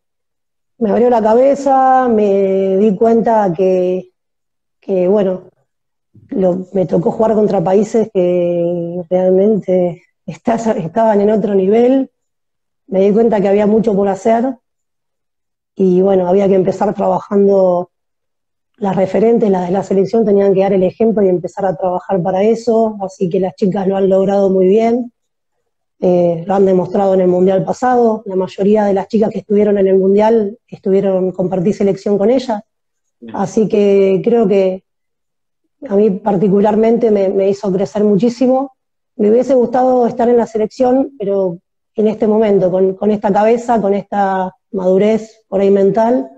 [0.79, 4.16] me abrió la cabeza, me di cuenta que
[4.87, 5.51] que bueno,
[6.73, 12.11] me tocó jugar contra países que realmente estaban en otro nivel,
[12.87, 14.57] me di cuenta que había mucho por hacer
[15.75, 17.91] y bueno, había que empezar trabajando,
[18.79, 22.23] las referentes, las de la selección tenían que dar el ejemplo y empezar a trabajar
[22.23, 25.13] para eso, así que las chicas lo han logrado muy bien,
[25.99, 29.79] eh, lo han demostrado en el Mundial pasado, la mayoría de las chicas que estuvieron
[29.79, 32.63] en el Mundial estuvieron, compartí selección con ellas,
[33.33, 34.85] Así que creo que
[35.89, 38.73] a mí particularmente me, hizo crecer muchísimo.
[39.17, 41.59] Me hubiese gustado estar en la selección, pero
[41.95, 46.29] en este momento, con, esta cabeza, con esta madurez por ahí mental,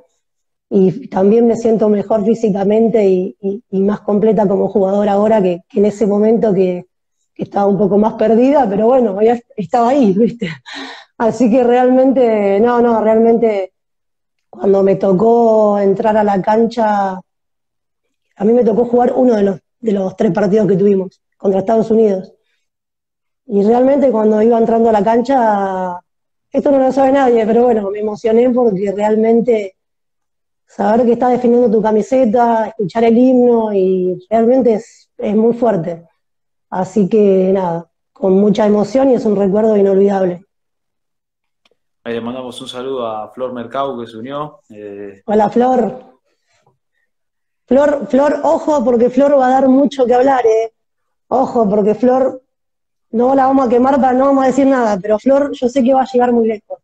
[0.70, 3.36] y también me siento mejor físicamente y,
[3.70, 6.86] más completa como jugadora ahora que, en ese momento que,
[7.34, 10.48] que, estaba un poco más perdida, pero bueno, ya estaba ahí, ¿viste?
[11.18, 13.72] Así que realmente, no, no, realmente
[14.58, 19.60] cuando me tocó entrar a la cancha, a mí me tocó jugar uno de los,
[19.78, 22.32] de los tres partidos que tuvimos contra Estados Unidos.
[23.46, 26.00] Y realmente cuando iba entrando a la cancha,
[26.50, 29.76] esto no lo sabe nadie, pero bueno, me emocioné porque realmente
[30.66, 36.04] saber que estás defendiendo tu camiseta, escuchar el himno y realmente es, es muy fuerte.
[36.68, 40.47] Así que nada, con mucha emoción y es un recuerdo inolvidable.
[42.08, 44.60] Le mandamos un saludo a Flor Mercado que se unió.
[44.70, 46.04] Eh, Hola Flor.
[47.66, 50.72] Flor, Flor, ojo, porque Flor va a dar mucho que hablar, ¿eh?
[51.28, 52.42] Ojo, porque Flor,
[53.10, 55.84] no la vamos a quemar para no vamos a decir nada, pero Flor yo sé
[55.84, 56.78] que va a llegar muy lejos.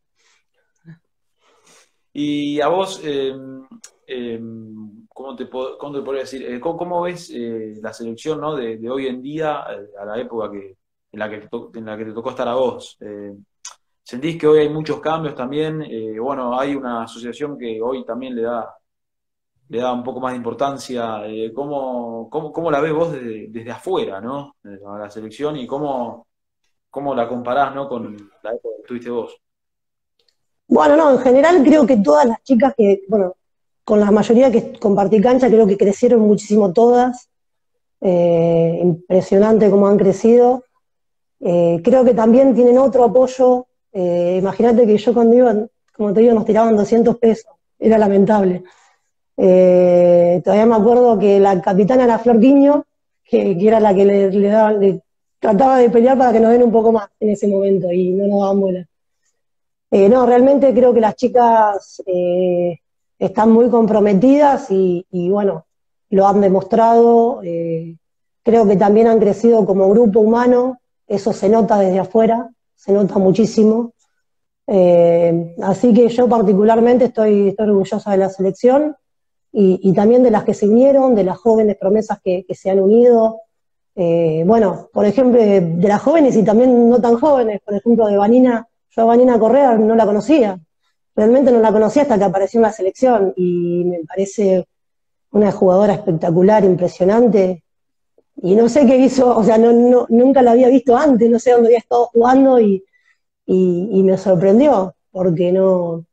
[2.13, 3.35] Y a vos, eh,
[4.07, 4.41] eh,
[5.09, 6.43] ¿cómo, te, podría decir?
[6.43, 7.33] Eh, ¿cómo, ves
[7.81, 8.55] la selección ¿no?
[8.57, 10.77] de, hoy en día a la época que,
[11.13, 11.49] en, la que
[11.79, 12.99] en la que te tocó estar a vos?
[14.05, 15.83] ¿Sentís que hoy hay muchos cambios también?
[15.83, 18.77] Eh, bueno, hay una asociación que hoy también le da,
[19.71, 21.27] le da un poco más de importancia.
[21.27, 24.57] Eh, ¿cómo, cómo, la ves vos desde, afuera, ¿no?
[24.87, 26.27] A la selección y cómo,
[26.91, 27.89] cómo la comparás, ¿no?
[27.89, 29.41] Con la época que tuviste vos.
[30.69, 33.37] Bueno, no, en general creo que todas las chicas que, bueno,
[33.85, 37.31] con la mayoría que compartí cancha, creo que crecieron muchísimo todas.
[38.01, 40.65] Eh, impresionante cómo han crecido.
[41.41, 43.67] Eh, creo que también tienen otro apoyo.
[43.95, 45.55] Eh, imagínate que yo cuando iba,
[45.97, 47.51] como te digo, nos tiraban 200 pesos.
[47.79, 48.65] Era lamentable.
[49.37, 52.85] todavía me acuerdo que la capitana era Flor Quiño,
[53.25, 55.03] que, era la que le,
[55.39, 58.27] trataba de pelear para que nos den un poco más en ese momento y no
[58.27, 58.87] nos daban bola.
[59.91, 62.03] no, realmente creo que las chicas
[63.19, 65.67] están muy comprometidas y, bueno,
[66.11, 67.41] lo han demostrado.
[67.43, 67.97] Eh,
[68.43, 72.51] creo que también han crecido como grupo humano, eso se nota desde afuera,
[72.85, 73.95] se nota muchísimo.
[74.67, 78.95] Eh, así que yo particularmente estoy, orgullosa de la selección
[79.53, 83.41] y, también de las que se unieron, de las jóvenes promesas que, se han unido.
[83.95, 88.19] Eh, bueno, por ejemplo, de las jóvenes y también no tan jóvenes, por ejemplo, de
[88.19, 90.59] Vanina, yo a Vanina Correa no la conocía,
[91.15, 94.67] realmente no la conocía hasta que apareció en la selección y me parece
[95.31, 97.63] una jugadora espectacular, impresionante.
[98.37, 101.53] Y no sé qué hizo, o sea, no, nunca la había visto antes, no sé
[101.53, 102.85] dónde había estado jugando y,
[103.47, 106.05] me sorprendió, porque no.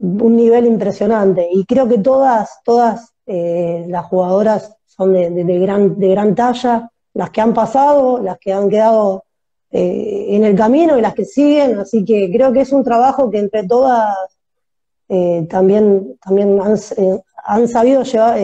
[0.00, 1.48] Un nivel impresionante.
[1.50, 7.30] Y creo que todas, todas eh, las jugadoras son de, gran, de gran talla, las
[7.30, 9.24] que han pasado, las que han quedado
[9.72, 13.28] eh, en el camino y las que siguen, así que creo que es un trabajo
[13.28, 14.14] que entre todas
[15.08, 16.60] eh, también, también
[17.44, 18.38] han sabido llevar,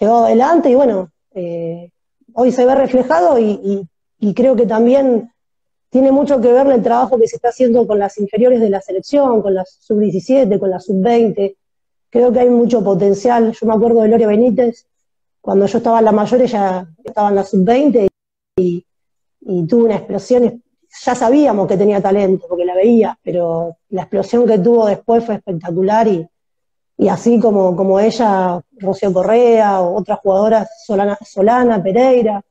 [0.00, 1.10] llevado adelante y bueno,
[2.34, 3.88] hoy se ve reflejado y,
[4.34, 5.30] creo que también
[5.90, 8.80] tiene mucho que ver el trabajo que se está haciendo con las inferiores de la
[8.80, 11.56] selección, con las sub-17, con las sub-20.
[12.10, 13.52] Creo que hay mucho potencial.
[13.52, 14.86] Yo me acuerdo de Loria Benítez,
[15.40, 18.08] cuando yo estaba en la mayor, ella estaba en la sub-20
[18.56, 18.84] y,
[19.40, 20.62] y tuvo una explosión,
[21.04, 25.36] ya sabíamos que tenía talento porque la veía, pero la explosión que tuvo después fue
[25.36, 26.26] espectacular y,
[26.98, 32.42] y así como, como ella, Rocío Correa otras jugadoras, Solana, Pereira,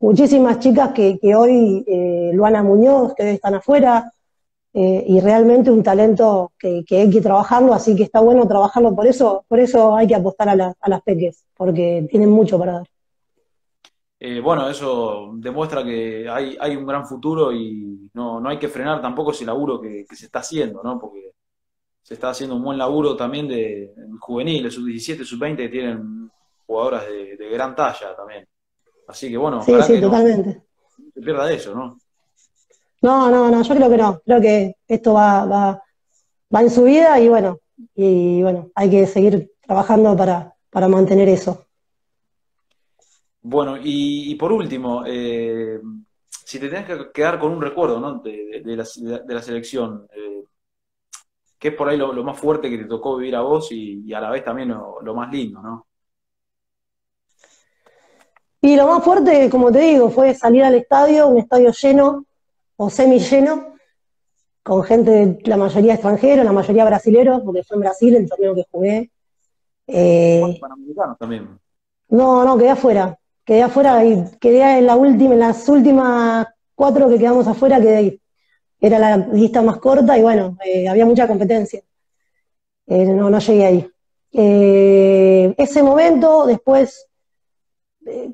[0.00, 4.12] muchísimas chicas que, que hoy, eh, Luana Muñoz, que hoy están afuera,
[4.74, 8.94] eh, y realmente un talento que, que, hay que trabajarlo, así que está bueno trabajarlo,
[8.94, 12.72] por eso, por eso hay que apostar a, a las peques, porque tienen mucho para
[12.72, 12.86] dar.
[14.24, 18.68] Eh, bueno, eso demuestra que hay, hay un gran futuro y no, no hay que
[18.68, 20.96] frenar tampoco ese laburo que, se está haciendo, ¿no?
[21.00, 21.31] Porque
[22.02, 26.30] se está haciendo un buen laburo también de juveniles, sub-17, sub-20, que tienen
[26.66, 28.46] jugadoras de, gran talla también.
[29.08, 30.62] Así que bueno, sí, sí, totalmente.
[30.98, 31.98] No se pierda eso, ¿no?
[33.02, 34.20] No, no, no, yo creo que no.
[34.24, 35.82] Creo que esto va, va,
[36.54, 37.58] va en su vida y bueno,
[37.94, 41.66] y bueno, hay que seguir trabajando para, para mantener eso.
[43.42, 45.80] Bueno, y, por último, eh,
[46.44, 48.20] si te tenés que quedar con un recuerdo ¿no?
[48.20, 48.86] de, la,
[49.24, 50.41] de, la, selección, eh,
[51.62, 54.20] ¿qué es por ahí lo, más fuerte que te tocó vivir a vos y, a
[54.20, 55.86] la vez también lo, más lindo, ¿no?
[58.60, 62.26] Y lo más fuerte, como te digo, fue salir al estadio, un estadio lleno
[62.74, 63.76] o semi lleno,
[64.64, 68.66] con gente, la mayoría extranjera, la mayoría brasileros, porque fue en Brasil el torneo que
[68.68, 69.10] jugué.
[69.86, 70.60] Eh,
[71.20, 71.60] también.
[72.08, 77.08] No, no, quedé afuera quedé afuera y quedé en la última, en las últimas cuatro
[77.08, 78.21] que quedamos afuera, quedé ahí.
[78.84, 81.80] Era la lista más corta y bueno, eh, había mucha competencia.
[82.88, 83.90] Eh, no, no llegué ahí.
[84.32, 87.08] Eh, ese momento, después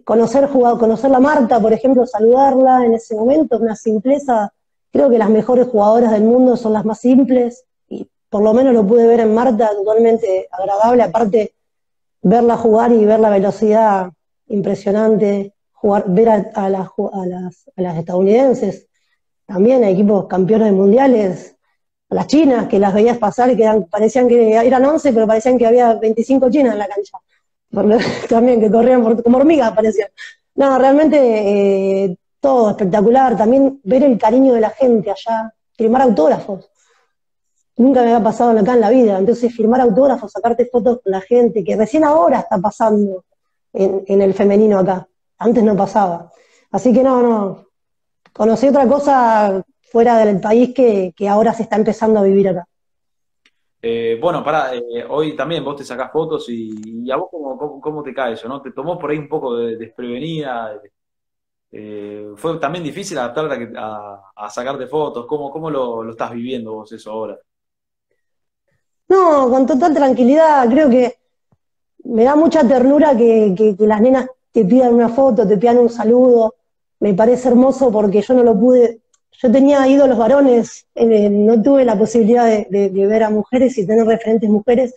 [0.04, 4.50] conocer conocer la Marta, por ejemplo, saludarla en ese momento, una simpleza.
[4.90, 8.72] Creo que las mejores jugadoras del mundo son las más simples y por lo menos
[8.72, 11.02] lo pude ver en Marta totalmente agradable.
[11.02, 11.54] Aparte,
[12.22, 14.10] verla jugar y ver la velocidad
[14.46, 17.26] impresionante jugar, ver a, las, a,
[17.76, 18.87] las, estadounidenses,
[19.48, 21.56] también equipos campeones mundiales,
[22.10, 25.66] las chinas, que las veías pasar y que parecían que eran 11, pero parecían que
[25.66, 27.18] había 25 chinas en la cancha.
[28.28, 30.10] también, que corrían como hormigas parecían.
[30.54, 33.38] No, realmente eh, todo espectacular.
[33.38, 36.70] También ver el cariño de la gente allá, firmar autógrafos.
[37.78, 39.18] Nunca me había pasado acá en la vida.
[39.18, 43.24] Entonces, firmar autógrafos, sacarte fotos con la gente, que recién ahora está pasando
[43.72, 45.08] en, el femenino acá.
[45.38, 46.30] Antes no pasaba.
[46.70, 47.67] Así que no, no.
[48.38, 52.64] Conocí otra cosa fuera del país que, ahora se está empezando a vivir acá.
[53.82, 58.02] Eh, bueno, para eh, hoy también vos te sacás fotos y, a vos cómo, cómo,
[58.02, 58.62] te cae eso, ¿no?
[58.62, 60.80] ¿Te tomó por ahí un poco de desprevenida?
[61.72, 65.26] Eh, ¿Fue también difícil adaptarte a, a, sacarte fotos?
[65.26, 67.36] ¿Cómo, cómo lo, lo, estás viviendo vos eso ahora?
[69.08, 70.68] No, con total tranquilidad.
[70.70, 71.16] Creo que
[72.04, 76.54] me da mucha ternura que, las nenas te pidan una foto, te pidan un saludo.
[77.00, 79.00] Me parece hermoso porque yo no lo pude,
[79.32, 84.06] yo tenía ídolos varones, eh, no tuve la posibilidad de, ver a mujeres y tener
[84.06, 84.94] referentes mujeres,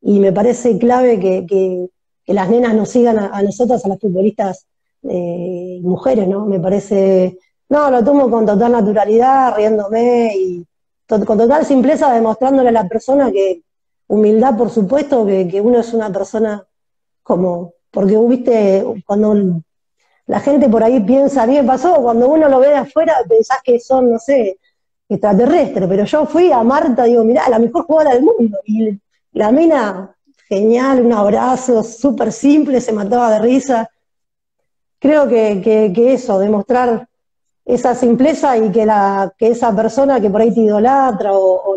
[0.00, 1.88] y me parece clave que,
[2.26, 4.66] las nenas nos sigan a, nosotras, a las futbolistas
[5.04, 6.44] eh, mujeres, ¿no?
[6.46, 7.38] Me parece,
[7.68, 10.66] no, lo tomo con total naturalidad, riéndome y
[11.06, 13.62] con total simpleza, demostrándole a la persona que,
[14.08, 16.66] humildad, por supuesto, que, que uno es una persona
[17.22, 19.62] como, porque viste, cuando
[20.26, 23.16] la gente por ahí piensa, a mí me pasó, cuando uno lo ve de afuera
[23.28, 24.58] pensás que son, no sé,
[25.08, 28.98] extraterrestres, pero yo fui a Marta, digo, mirá, la mejor jugadora del mundo, y
[29.32, 30.16] la mina,
[30.48, 33.88] genial, un abrazo, súper simple, se mataba de risa.
[34.98, 37.08] Creo que, eso, demostrar
[37.64, 41.76] esa simpleza y que, la, que esa persona que por ahí te idolatra o,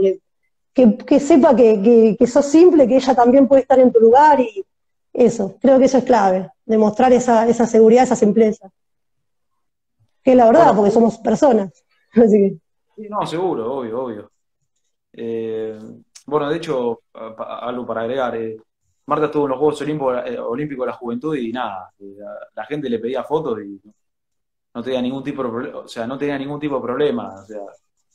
[0.74, 4.66] que, sepa que, que sos simple, que ella también puede estar en tu lugar y
[5.26, 8.70] eso, creo que eso es clave demostrar esa, esa seguridad, esa simpleza.
[10.24, 11.72] Que es la verdad, porque somos personas.
[13.09, 14.32] No, seguro, obvio, obvio.
[15.13, 15.80] Eh,
[16.26, 18.57] bueno, de hecho, algo para agregar, eh,
[19.05, 19.82] Marta estuvo en los Juegos
[20.28, 21.93] eh, Olímpicos, de la Juventud y nada,
[22.53, 23.82] la, gente le pedía fotos y
[24.74, 27.45] no tenía ningún tipo de problema, o sea, no tenía ningún tipo de problema, o
[27.45, 27.61] sea,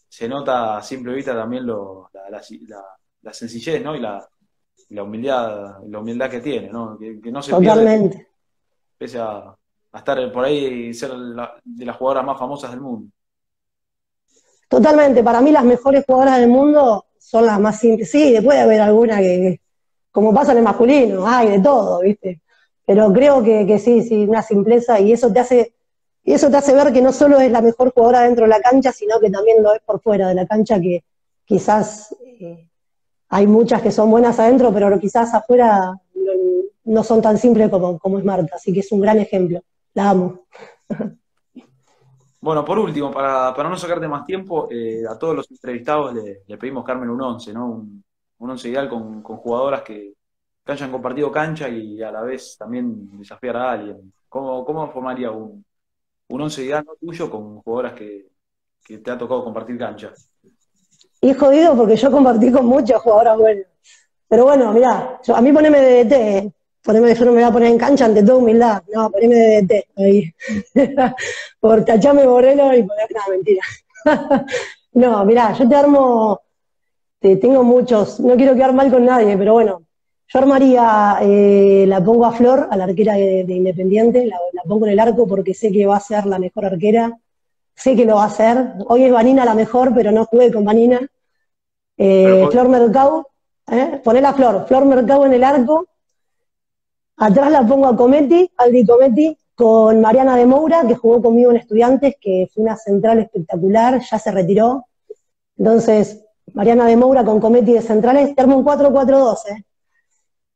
[0.07, 3.97] se nota a simple vista también lo, la, la, sencillez, ¿no?
[3.97, 4.29] Y la,
[4.95, 6.99] la humildad, la humildad que tiene, ¿no?
[6.99, 8.29] Que, no se Totalmente
[8.99, 9.55] pese a,
[9.95, 13.13] estar por ahí y ser de las jugadoras más famosas del mundo.
[14.69, 18.11] Totalmente, para mí las mejores jugadoras del mundo son las más simples.
[18.11, 19.61] Sí, puede haber alguna que,
[20.11, 22.41] como pasa en el masculino, hay de todo, ¿viste?
[22.85, 25.75] Pero creo que, sí, sí, una simpleza y eso te hace
[26.27, 28.61] y eso te hace ver que no solo es la mejor jugadora dentro de la
[28.61, 31.05] cancha, sino que también lo es por fuera de la cancha, que
[31.45, 32.67] quizás eh,
[33.29, 35.95] hay muchas que son buenas adentro, pero quizás afuera
[36.85, 39.61] no son tan simples como, como es Marta, así que es un gran ejemplo.
[39.95, 40.47] La amo.
[42.45, 46.59] Bueno, por último, para, para no sacarte más tiempo, eh, a todos los entrevistados le,
[46.59, 47.71] pedimos, Carmen, un once, ¿no?
[47.71, 48.05] Un,
[48.37, 50.13] un once ideal con, jugadoras que,
[50.67, 54.13] hayan compartido cancha y a la vez también desafiar a alguien.
[54.29, 55.65] ¿Cómo, cómo formaría un,
[56.29, 58.29] un once ideal tuyo con jugadoras que,
[58.85, 60.13] que te ha tocado compartir cancha?
[61.25, 63.65] Y jodido porque yo compartí con muchas jugadoras buenas.
[64.29, 66.53] Pero bueno, mira, a mí poneme DDT,
[66.83, 69.73] poneme, yo no me voy a poner en cancha ante toda humildad, no, poneme DDT
[69.97, 70.35] ahí.
[71.61, 73.63] Por tachame Borrelo y poner, no, mentira.
[74.93, 76.43] no, mira, yo te armo,
[77.19, 79.81] te, tengo muchos, no quiero quedar mal con nadie, pero bueno,
[80.29, 84.37] yo armaría, eh, la pongo a Flor, a la arquera de, Independiente, la,
[84.69, 87.19] pongo en el arco porque sé que va a ser la mejor arquera,
[87.75, 88.73] sé que lo va a hacer.
[88.89, 91.01] Hoy es Vanina la mejor, pero no jugué con Vanina.
[91.97, 93.29] Eh, Flor Mercado,
[93.71, 94.01] ¿eh?
[94.03, 95.87] Poné la Flor, Flor Mercado en el arco,
[97.17, 101.59] Atrás la pongo a Cometti, Aldi Cometti, con Mariana de Moura, que jugó conmigo en
[101.59, 104.87] Estudiantes, que fue una central espectacular, ya se retiró.
[105.57, 106.25] Entonces,
[106.55, 109.37] Mariana de Moura con Cometti de centrales, termo un 4-4-2.
[109.51, 109.65] ¿eh?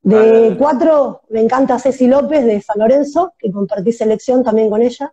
[0.02, 5.12] De 4 me encanta Ceci López de San Lorenzo, que compartí selección también con ella.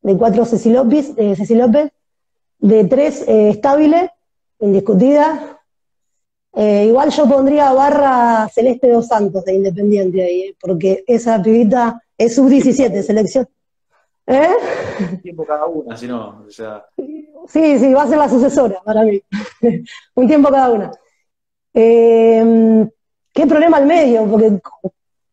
[0.00, 1.92] De 4 Ceci López, eh, Ceci López.
[2.58, 3.60] De 3 eh,
[4.58, 5.51] indiscutida.
[6.54, 12.02] Eh, igual yo pondría barra Celeste dos Santos de Independiente ahí, eh, porque esa pibita
[12.16, 13.48] es sub-17, selección.
[14.26, 14.54] ¿Eh?
[15.10, 16.84] Un tiempo cada una, si no, o sea...
[17.48, 19.20] Sí, sí, va a ser la sucesora para mí.
[20.14, 20.92] un tiempo cada una.
[21.74, 22.86] Eh,
[23.32, 24.26] ¿Qué problema al medio?
[24.26, 24.60] Porque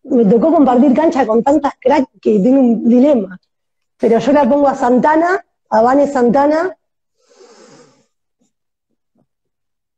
[0.03, 3.39] me tocó compartir cancha con tantas cracks que tengo un dilema.
[3.97, 6.75] Pero yo la pongo a Santana, a Vane Santana,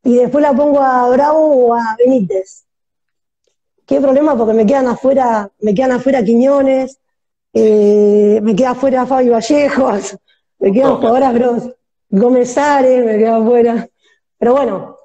[0.04, 2.64] y después la pongo a Bravo o a Benítez.
[3.86, 4.36] ¿Qué problema?
[4.36, 6.98] Porque me quedan afuera, me quedan afuera Quiñones,
[7.52, 10.16] eh, me queda afuera Fabio Vallejos,
[10.58, 11.70] me quedan jugadoras Gros,
[12.08, 13.88] Gómez Ares, me queda afuera.
[14.38, 14.96] Pero bueno,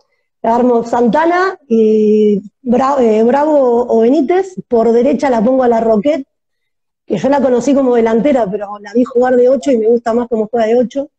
[0.42, 6.28] armo Santana y Bravo, eh, Bravo o Benítez, por derecha la pongo a la Roquette,
[7.06, 10.14] que yo la conocí como delantera, pero la vi jugar de 8 y me gusta
[10.14, 11.10] más como juega de 8.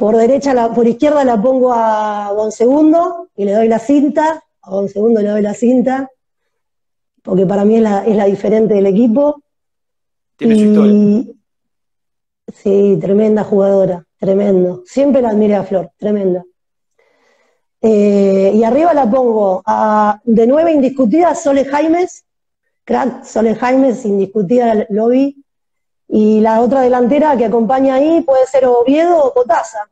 [0.00, 4.42] Por derecha, la, por izquierda la pongo a Don Segundo y le doy la cinta.
[4.62, 6.10] A Don Segundo le doy la cinta,
[7.22, 9.42] porque para mí es la, es la diferente del equipo.
[10.38, 11.34] Tiene su historia.
[12.50, 14.82] Sí, tremenda jugadora, tremendo.
[14.86, 16.46] Siempre la admiré a Flor, tremenda.
[17.82, 22.24] Eh, y arriba la pongo a, de nueve indiscutida Sole Jaimes,
[22.84, 25.44] crack Sole Jaimes, indiscutida lo vi.
[26.12, 29.88] Y la otra delantera que acompaña ahí puede ser Oviedo o Potasa.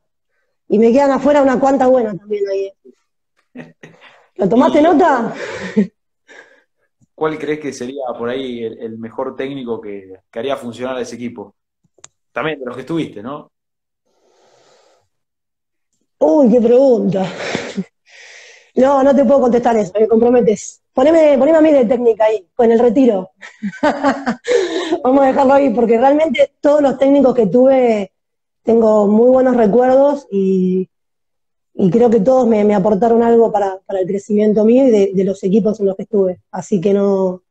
[0.68, 2.72] Y me quedan afuera una cuanta buena también ahí.
[4.34, 5.32] ¿Lo tomaste nota?
[7.14, 11.54] ¿Cuál crees que sería por ahí el, mejor técnico que, haría funcionar a ese equipo?
[12.32, 13.50] También de los que estuviste, ¿no?
[16.18, 17.26] Uy, qué pregunta.
[18.74, 20.80] No, no te puedo contestar eso, me comprometes.
[20.98, 23.30] Poneme, poneme a mí de técnica ahí, con el retiro.
[25.04, 28.10] Vamos a dejarlo ahí, porque realmente todos los técnicos que tuve
[28.64, 30.88] tengo muy buenos recuerdos y,
[31.92, 35.86] creo que todos me, aportaron algo para, el crecimiento mío y de, los equipos en
[35.86, 36.40] los que estuve.
[36.50, 37.44] Así que no,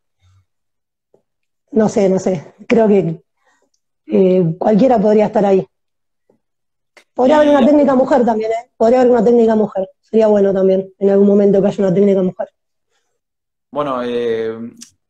[1.71, 2.53] no sé, no sé.
[2.67, 3.23] Creo que
[4.07, 5.65] eh, cualquiera podría estar ahí.
[7.13, 8.71] Podría haber una técnica mujer también, ¿eh?
[8.75, 9.89] Podría haber una técnica mujer.
[10.01, 12.49] Sería bueno también en algún momento que haya una técnica mujer.
[13.71, 14.57] Bueno, eh,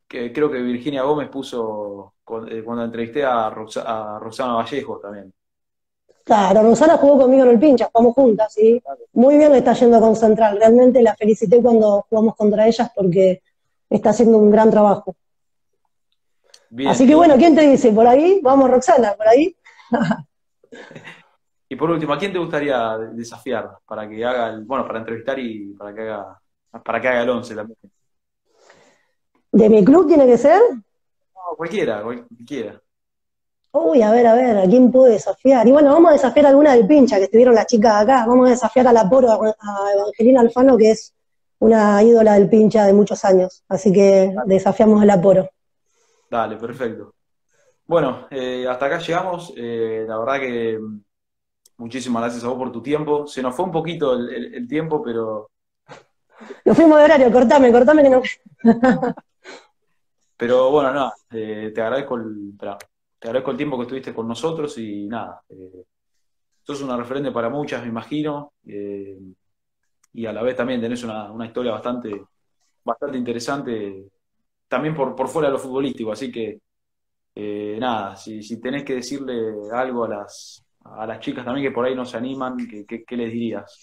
[0.08, 2.14] creo que Virginia Gómez puso
[2.50, 5.34] eh, cuando entrevisté a, Rosana Vallejo también.
[6.24, 8.82] Claro, Rosana jugó conmigo en el pincha, jugamos juntas, ¿sí?
[9.14, 10.58] Muy bien le está yendo con Central.
[10.58, 13.42] Realmente la felicité cuando jugamos contra ellas porque
[13.90, 15.16] está haciendo un gran trabajo.
[16.86, 17.92] Así que bueno, ¿quién te dice?
[17.92, 18.42] ¿Por ahí?
[18.44, 19.56] Vamos, Roxana, ¿por ahí?
[21.70, 25.38] Y por último, ¿a quién te gustaría desafiar para que haga el, bueno, para entrevistar
[25.38, 26.40] y para que haga,
[26.82, 27.78] para que haga el 11 también?
[29.52, 30.62] ¿De mi club tiene que ser?
[30.72, 32.82] No, cualquiera, cualquiera.
[33.72, 35.68] Uy, a ver, a ver, ¿a quién puedo desafiar?
[35.68, 38.26] Y bueno, vamos a desafiar a alguna del pincha que estuvieron las chicas acá.
[38.26, 41.14] Vamos a desafiar a la Poro, a Evangelina Alfano, que es
[41.60, 43.64] una ídola del pincha de muchos años.
[43.68, 45.50] Así que desafiamos a la Poro.
[46.30, 47.14] Dale, perfecto.
[47.86, 49.54] Bueno, eh, hasta acá llegamos.
[49.56, 50.80] Eh, la verdad que
[51.78, 53.28] Muchísimas gracias a vos por tu tiempo.
[53.28, 55.52] Se nos fue un poquito el, tiempo, pero.
[56.66, 58.22] Nos fuimos de horario, cortame, cortame que no.
[60.38, 62.54] pero bueno, nada, eh, te agradezco el.
[62.58, 65.42] te agradezco el tiempo que estuviste con nosotros y nada.
[65.50, 65.84] Eh,
[66.64, 68.54] sos una referente para muchas, me imagino.
[68.66, 69.18] Eh,
[70.14, 72.10] y a la vez también tenés una, historia bastante,
[72.84, 74.06] bastante interesante,
[74.68, 76.12] también por, por fuera de lo futbolístico.
[76.12, 76.60] Así que,
[77.36, 81.74] eh, nada, si, si tenés que decirle algo a las, a las chicas también que
[81.74, 82.58] por ahí no se animan,
[82.88, 83.80] ¿qué, les dirías?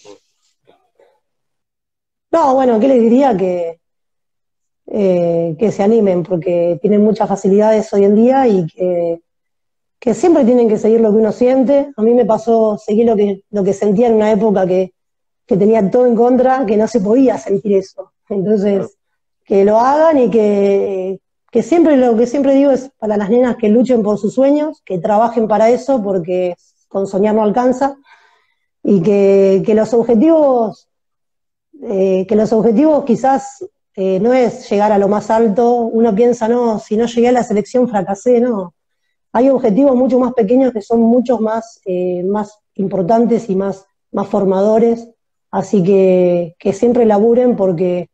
[2.31, 3.35] No, bueno, ¿qué les diría?
[3.37, 3.79] Que,
[4.87, 9.21] eh, que se animen, porque tienen muchas facilidades hoy en día y que,
[10.13, 11.91] siempre tienen que seguir lo que uno siente.
[11.97, 14.93] A mí me pasó seguir lo que, lo que sentía en una época que,
[15.47, 18.11] tenía todo en contra, que no se podía sentir eso.
[18.29, 18.97] Entonces,
[19.43, 21.19] que lo hagan y que,
[21.51, 24.81] que siempre lo que siempre digo es para las nenas que luchen por sus sueños,
[24.83, 26.55] que trabajen para eso, porque
[26.87, 27.97] con soñar no alcanza,
[28.83, 30.87] y que, los objetivos,
[31.81, 33.65] eh, que los objetivos quizás
[33.95, 37.31] eh, no es llegar a lo más alto, uno piensa, no, si no llegué a
[37.31, 38.73] la selección fracasé, no.
[39.31, 44.27] Hay objetivos mucho más pequeños que son mucho más, eh, más importantes y más, más
[44.27, 45.09] formadores,
[45.51, 48.09] así que, que siempre laburen porque,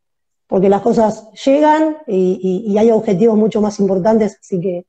[0.47, 4.85] porque las cosas llegan y, y hay objetivos mucho más importantes, así que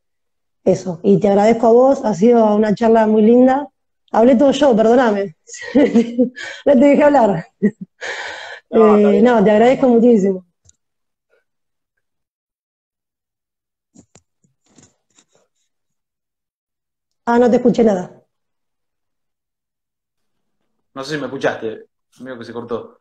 [0.64, 1.01] eso.
[1.03, 3.72] Y te agradezco a vos, ha sido una charla muy linda
[4.12, 5.36] Hablé todo yo, perdóname.
[5.74, 7.47] no te dejé hablar.
[7.61, 10.45] Eh, no, te agradezco muchísimo.
[17.33, 18.22] Ah, no te escuché nada.
[20.93, 21.87] No sé si me escuchaste,
[22.20, 22.99] mío que se cortó.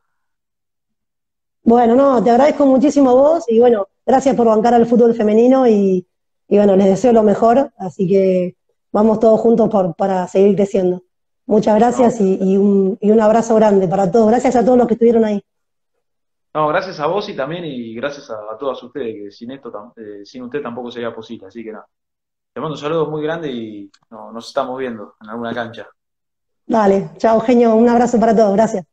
[1.64, 5.68] Bueno, no, te agradezco muchísimo a vos y bueno, gracias por bancar al fútbol femenino
[5.68, 6.08] y,
[6.48, 8.56] bueno, les deseo lo mejor, así que
[8.94, 11.04] vamos todos juntos para seguir creciendo.
[11.46, 14.30] Muchas gracias y, un, abrazo grande para todos.
[14.30, 15.44] Gracias a todos los que estuvieron ahí.
[16.54, 20.22] No, gracias a vos y también y gracias a, todas ustedes, que sin esto, eh,
[20.24, 21.86] sin usted tampoco sería posible, así que nada.
[22.54, 25.88] Te mando un saludo muy grande y nos estamos viendo en alguna cancha.
[26.66, 28.86] Dale, chao, genio, un abrazo para todos, gracias.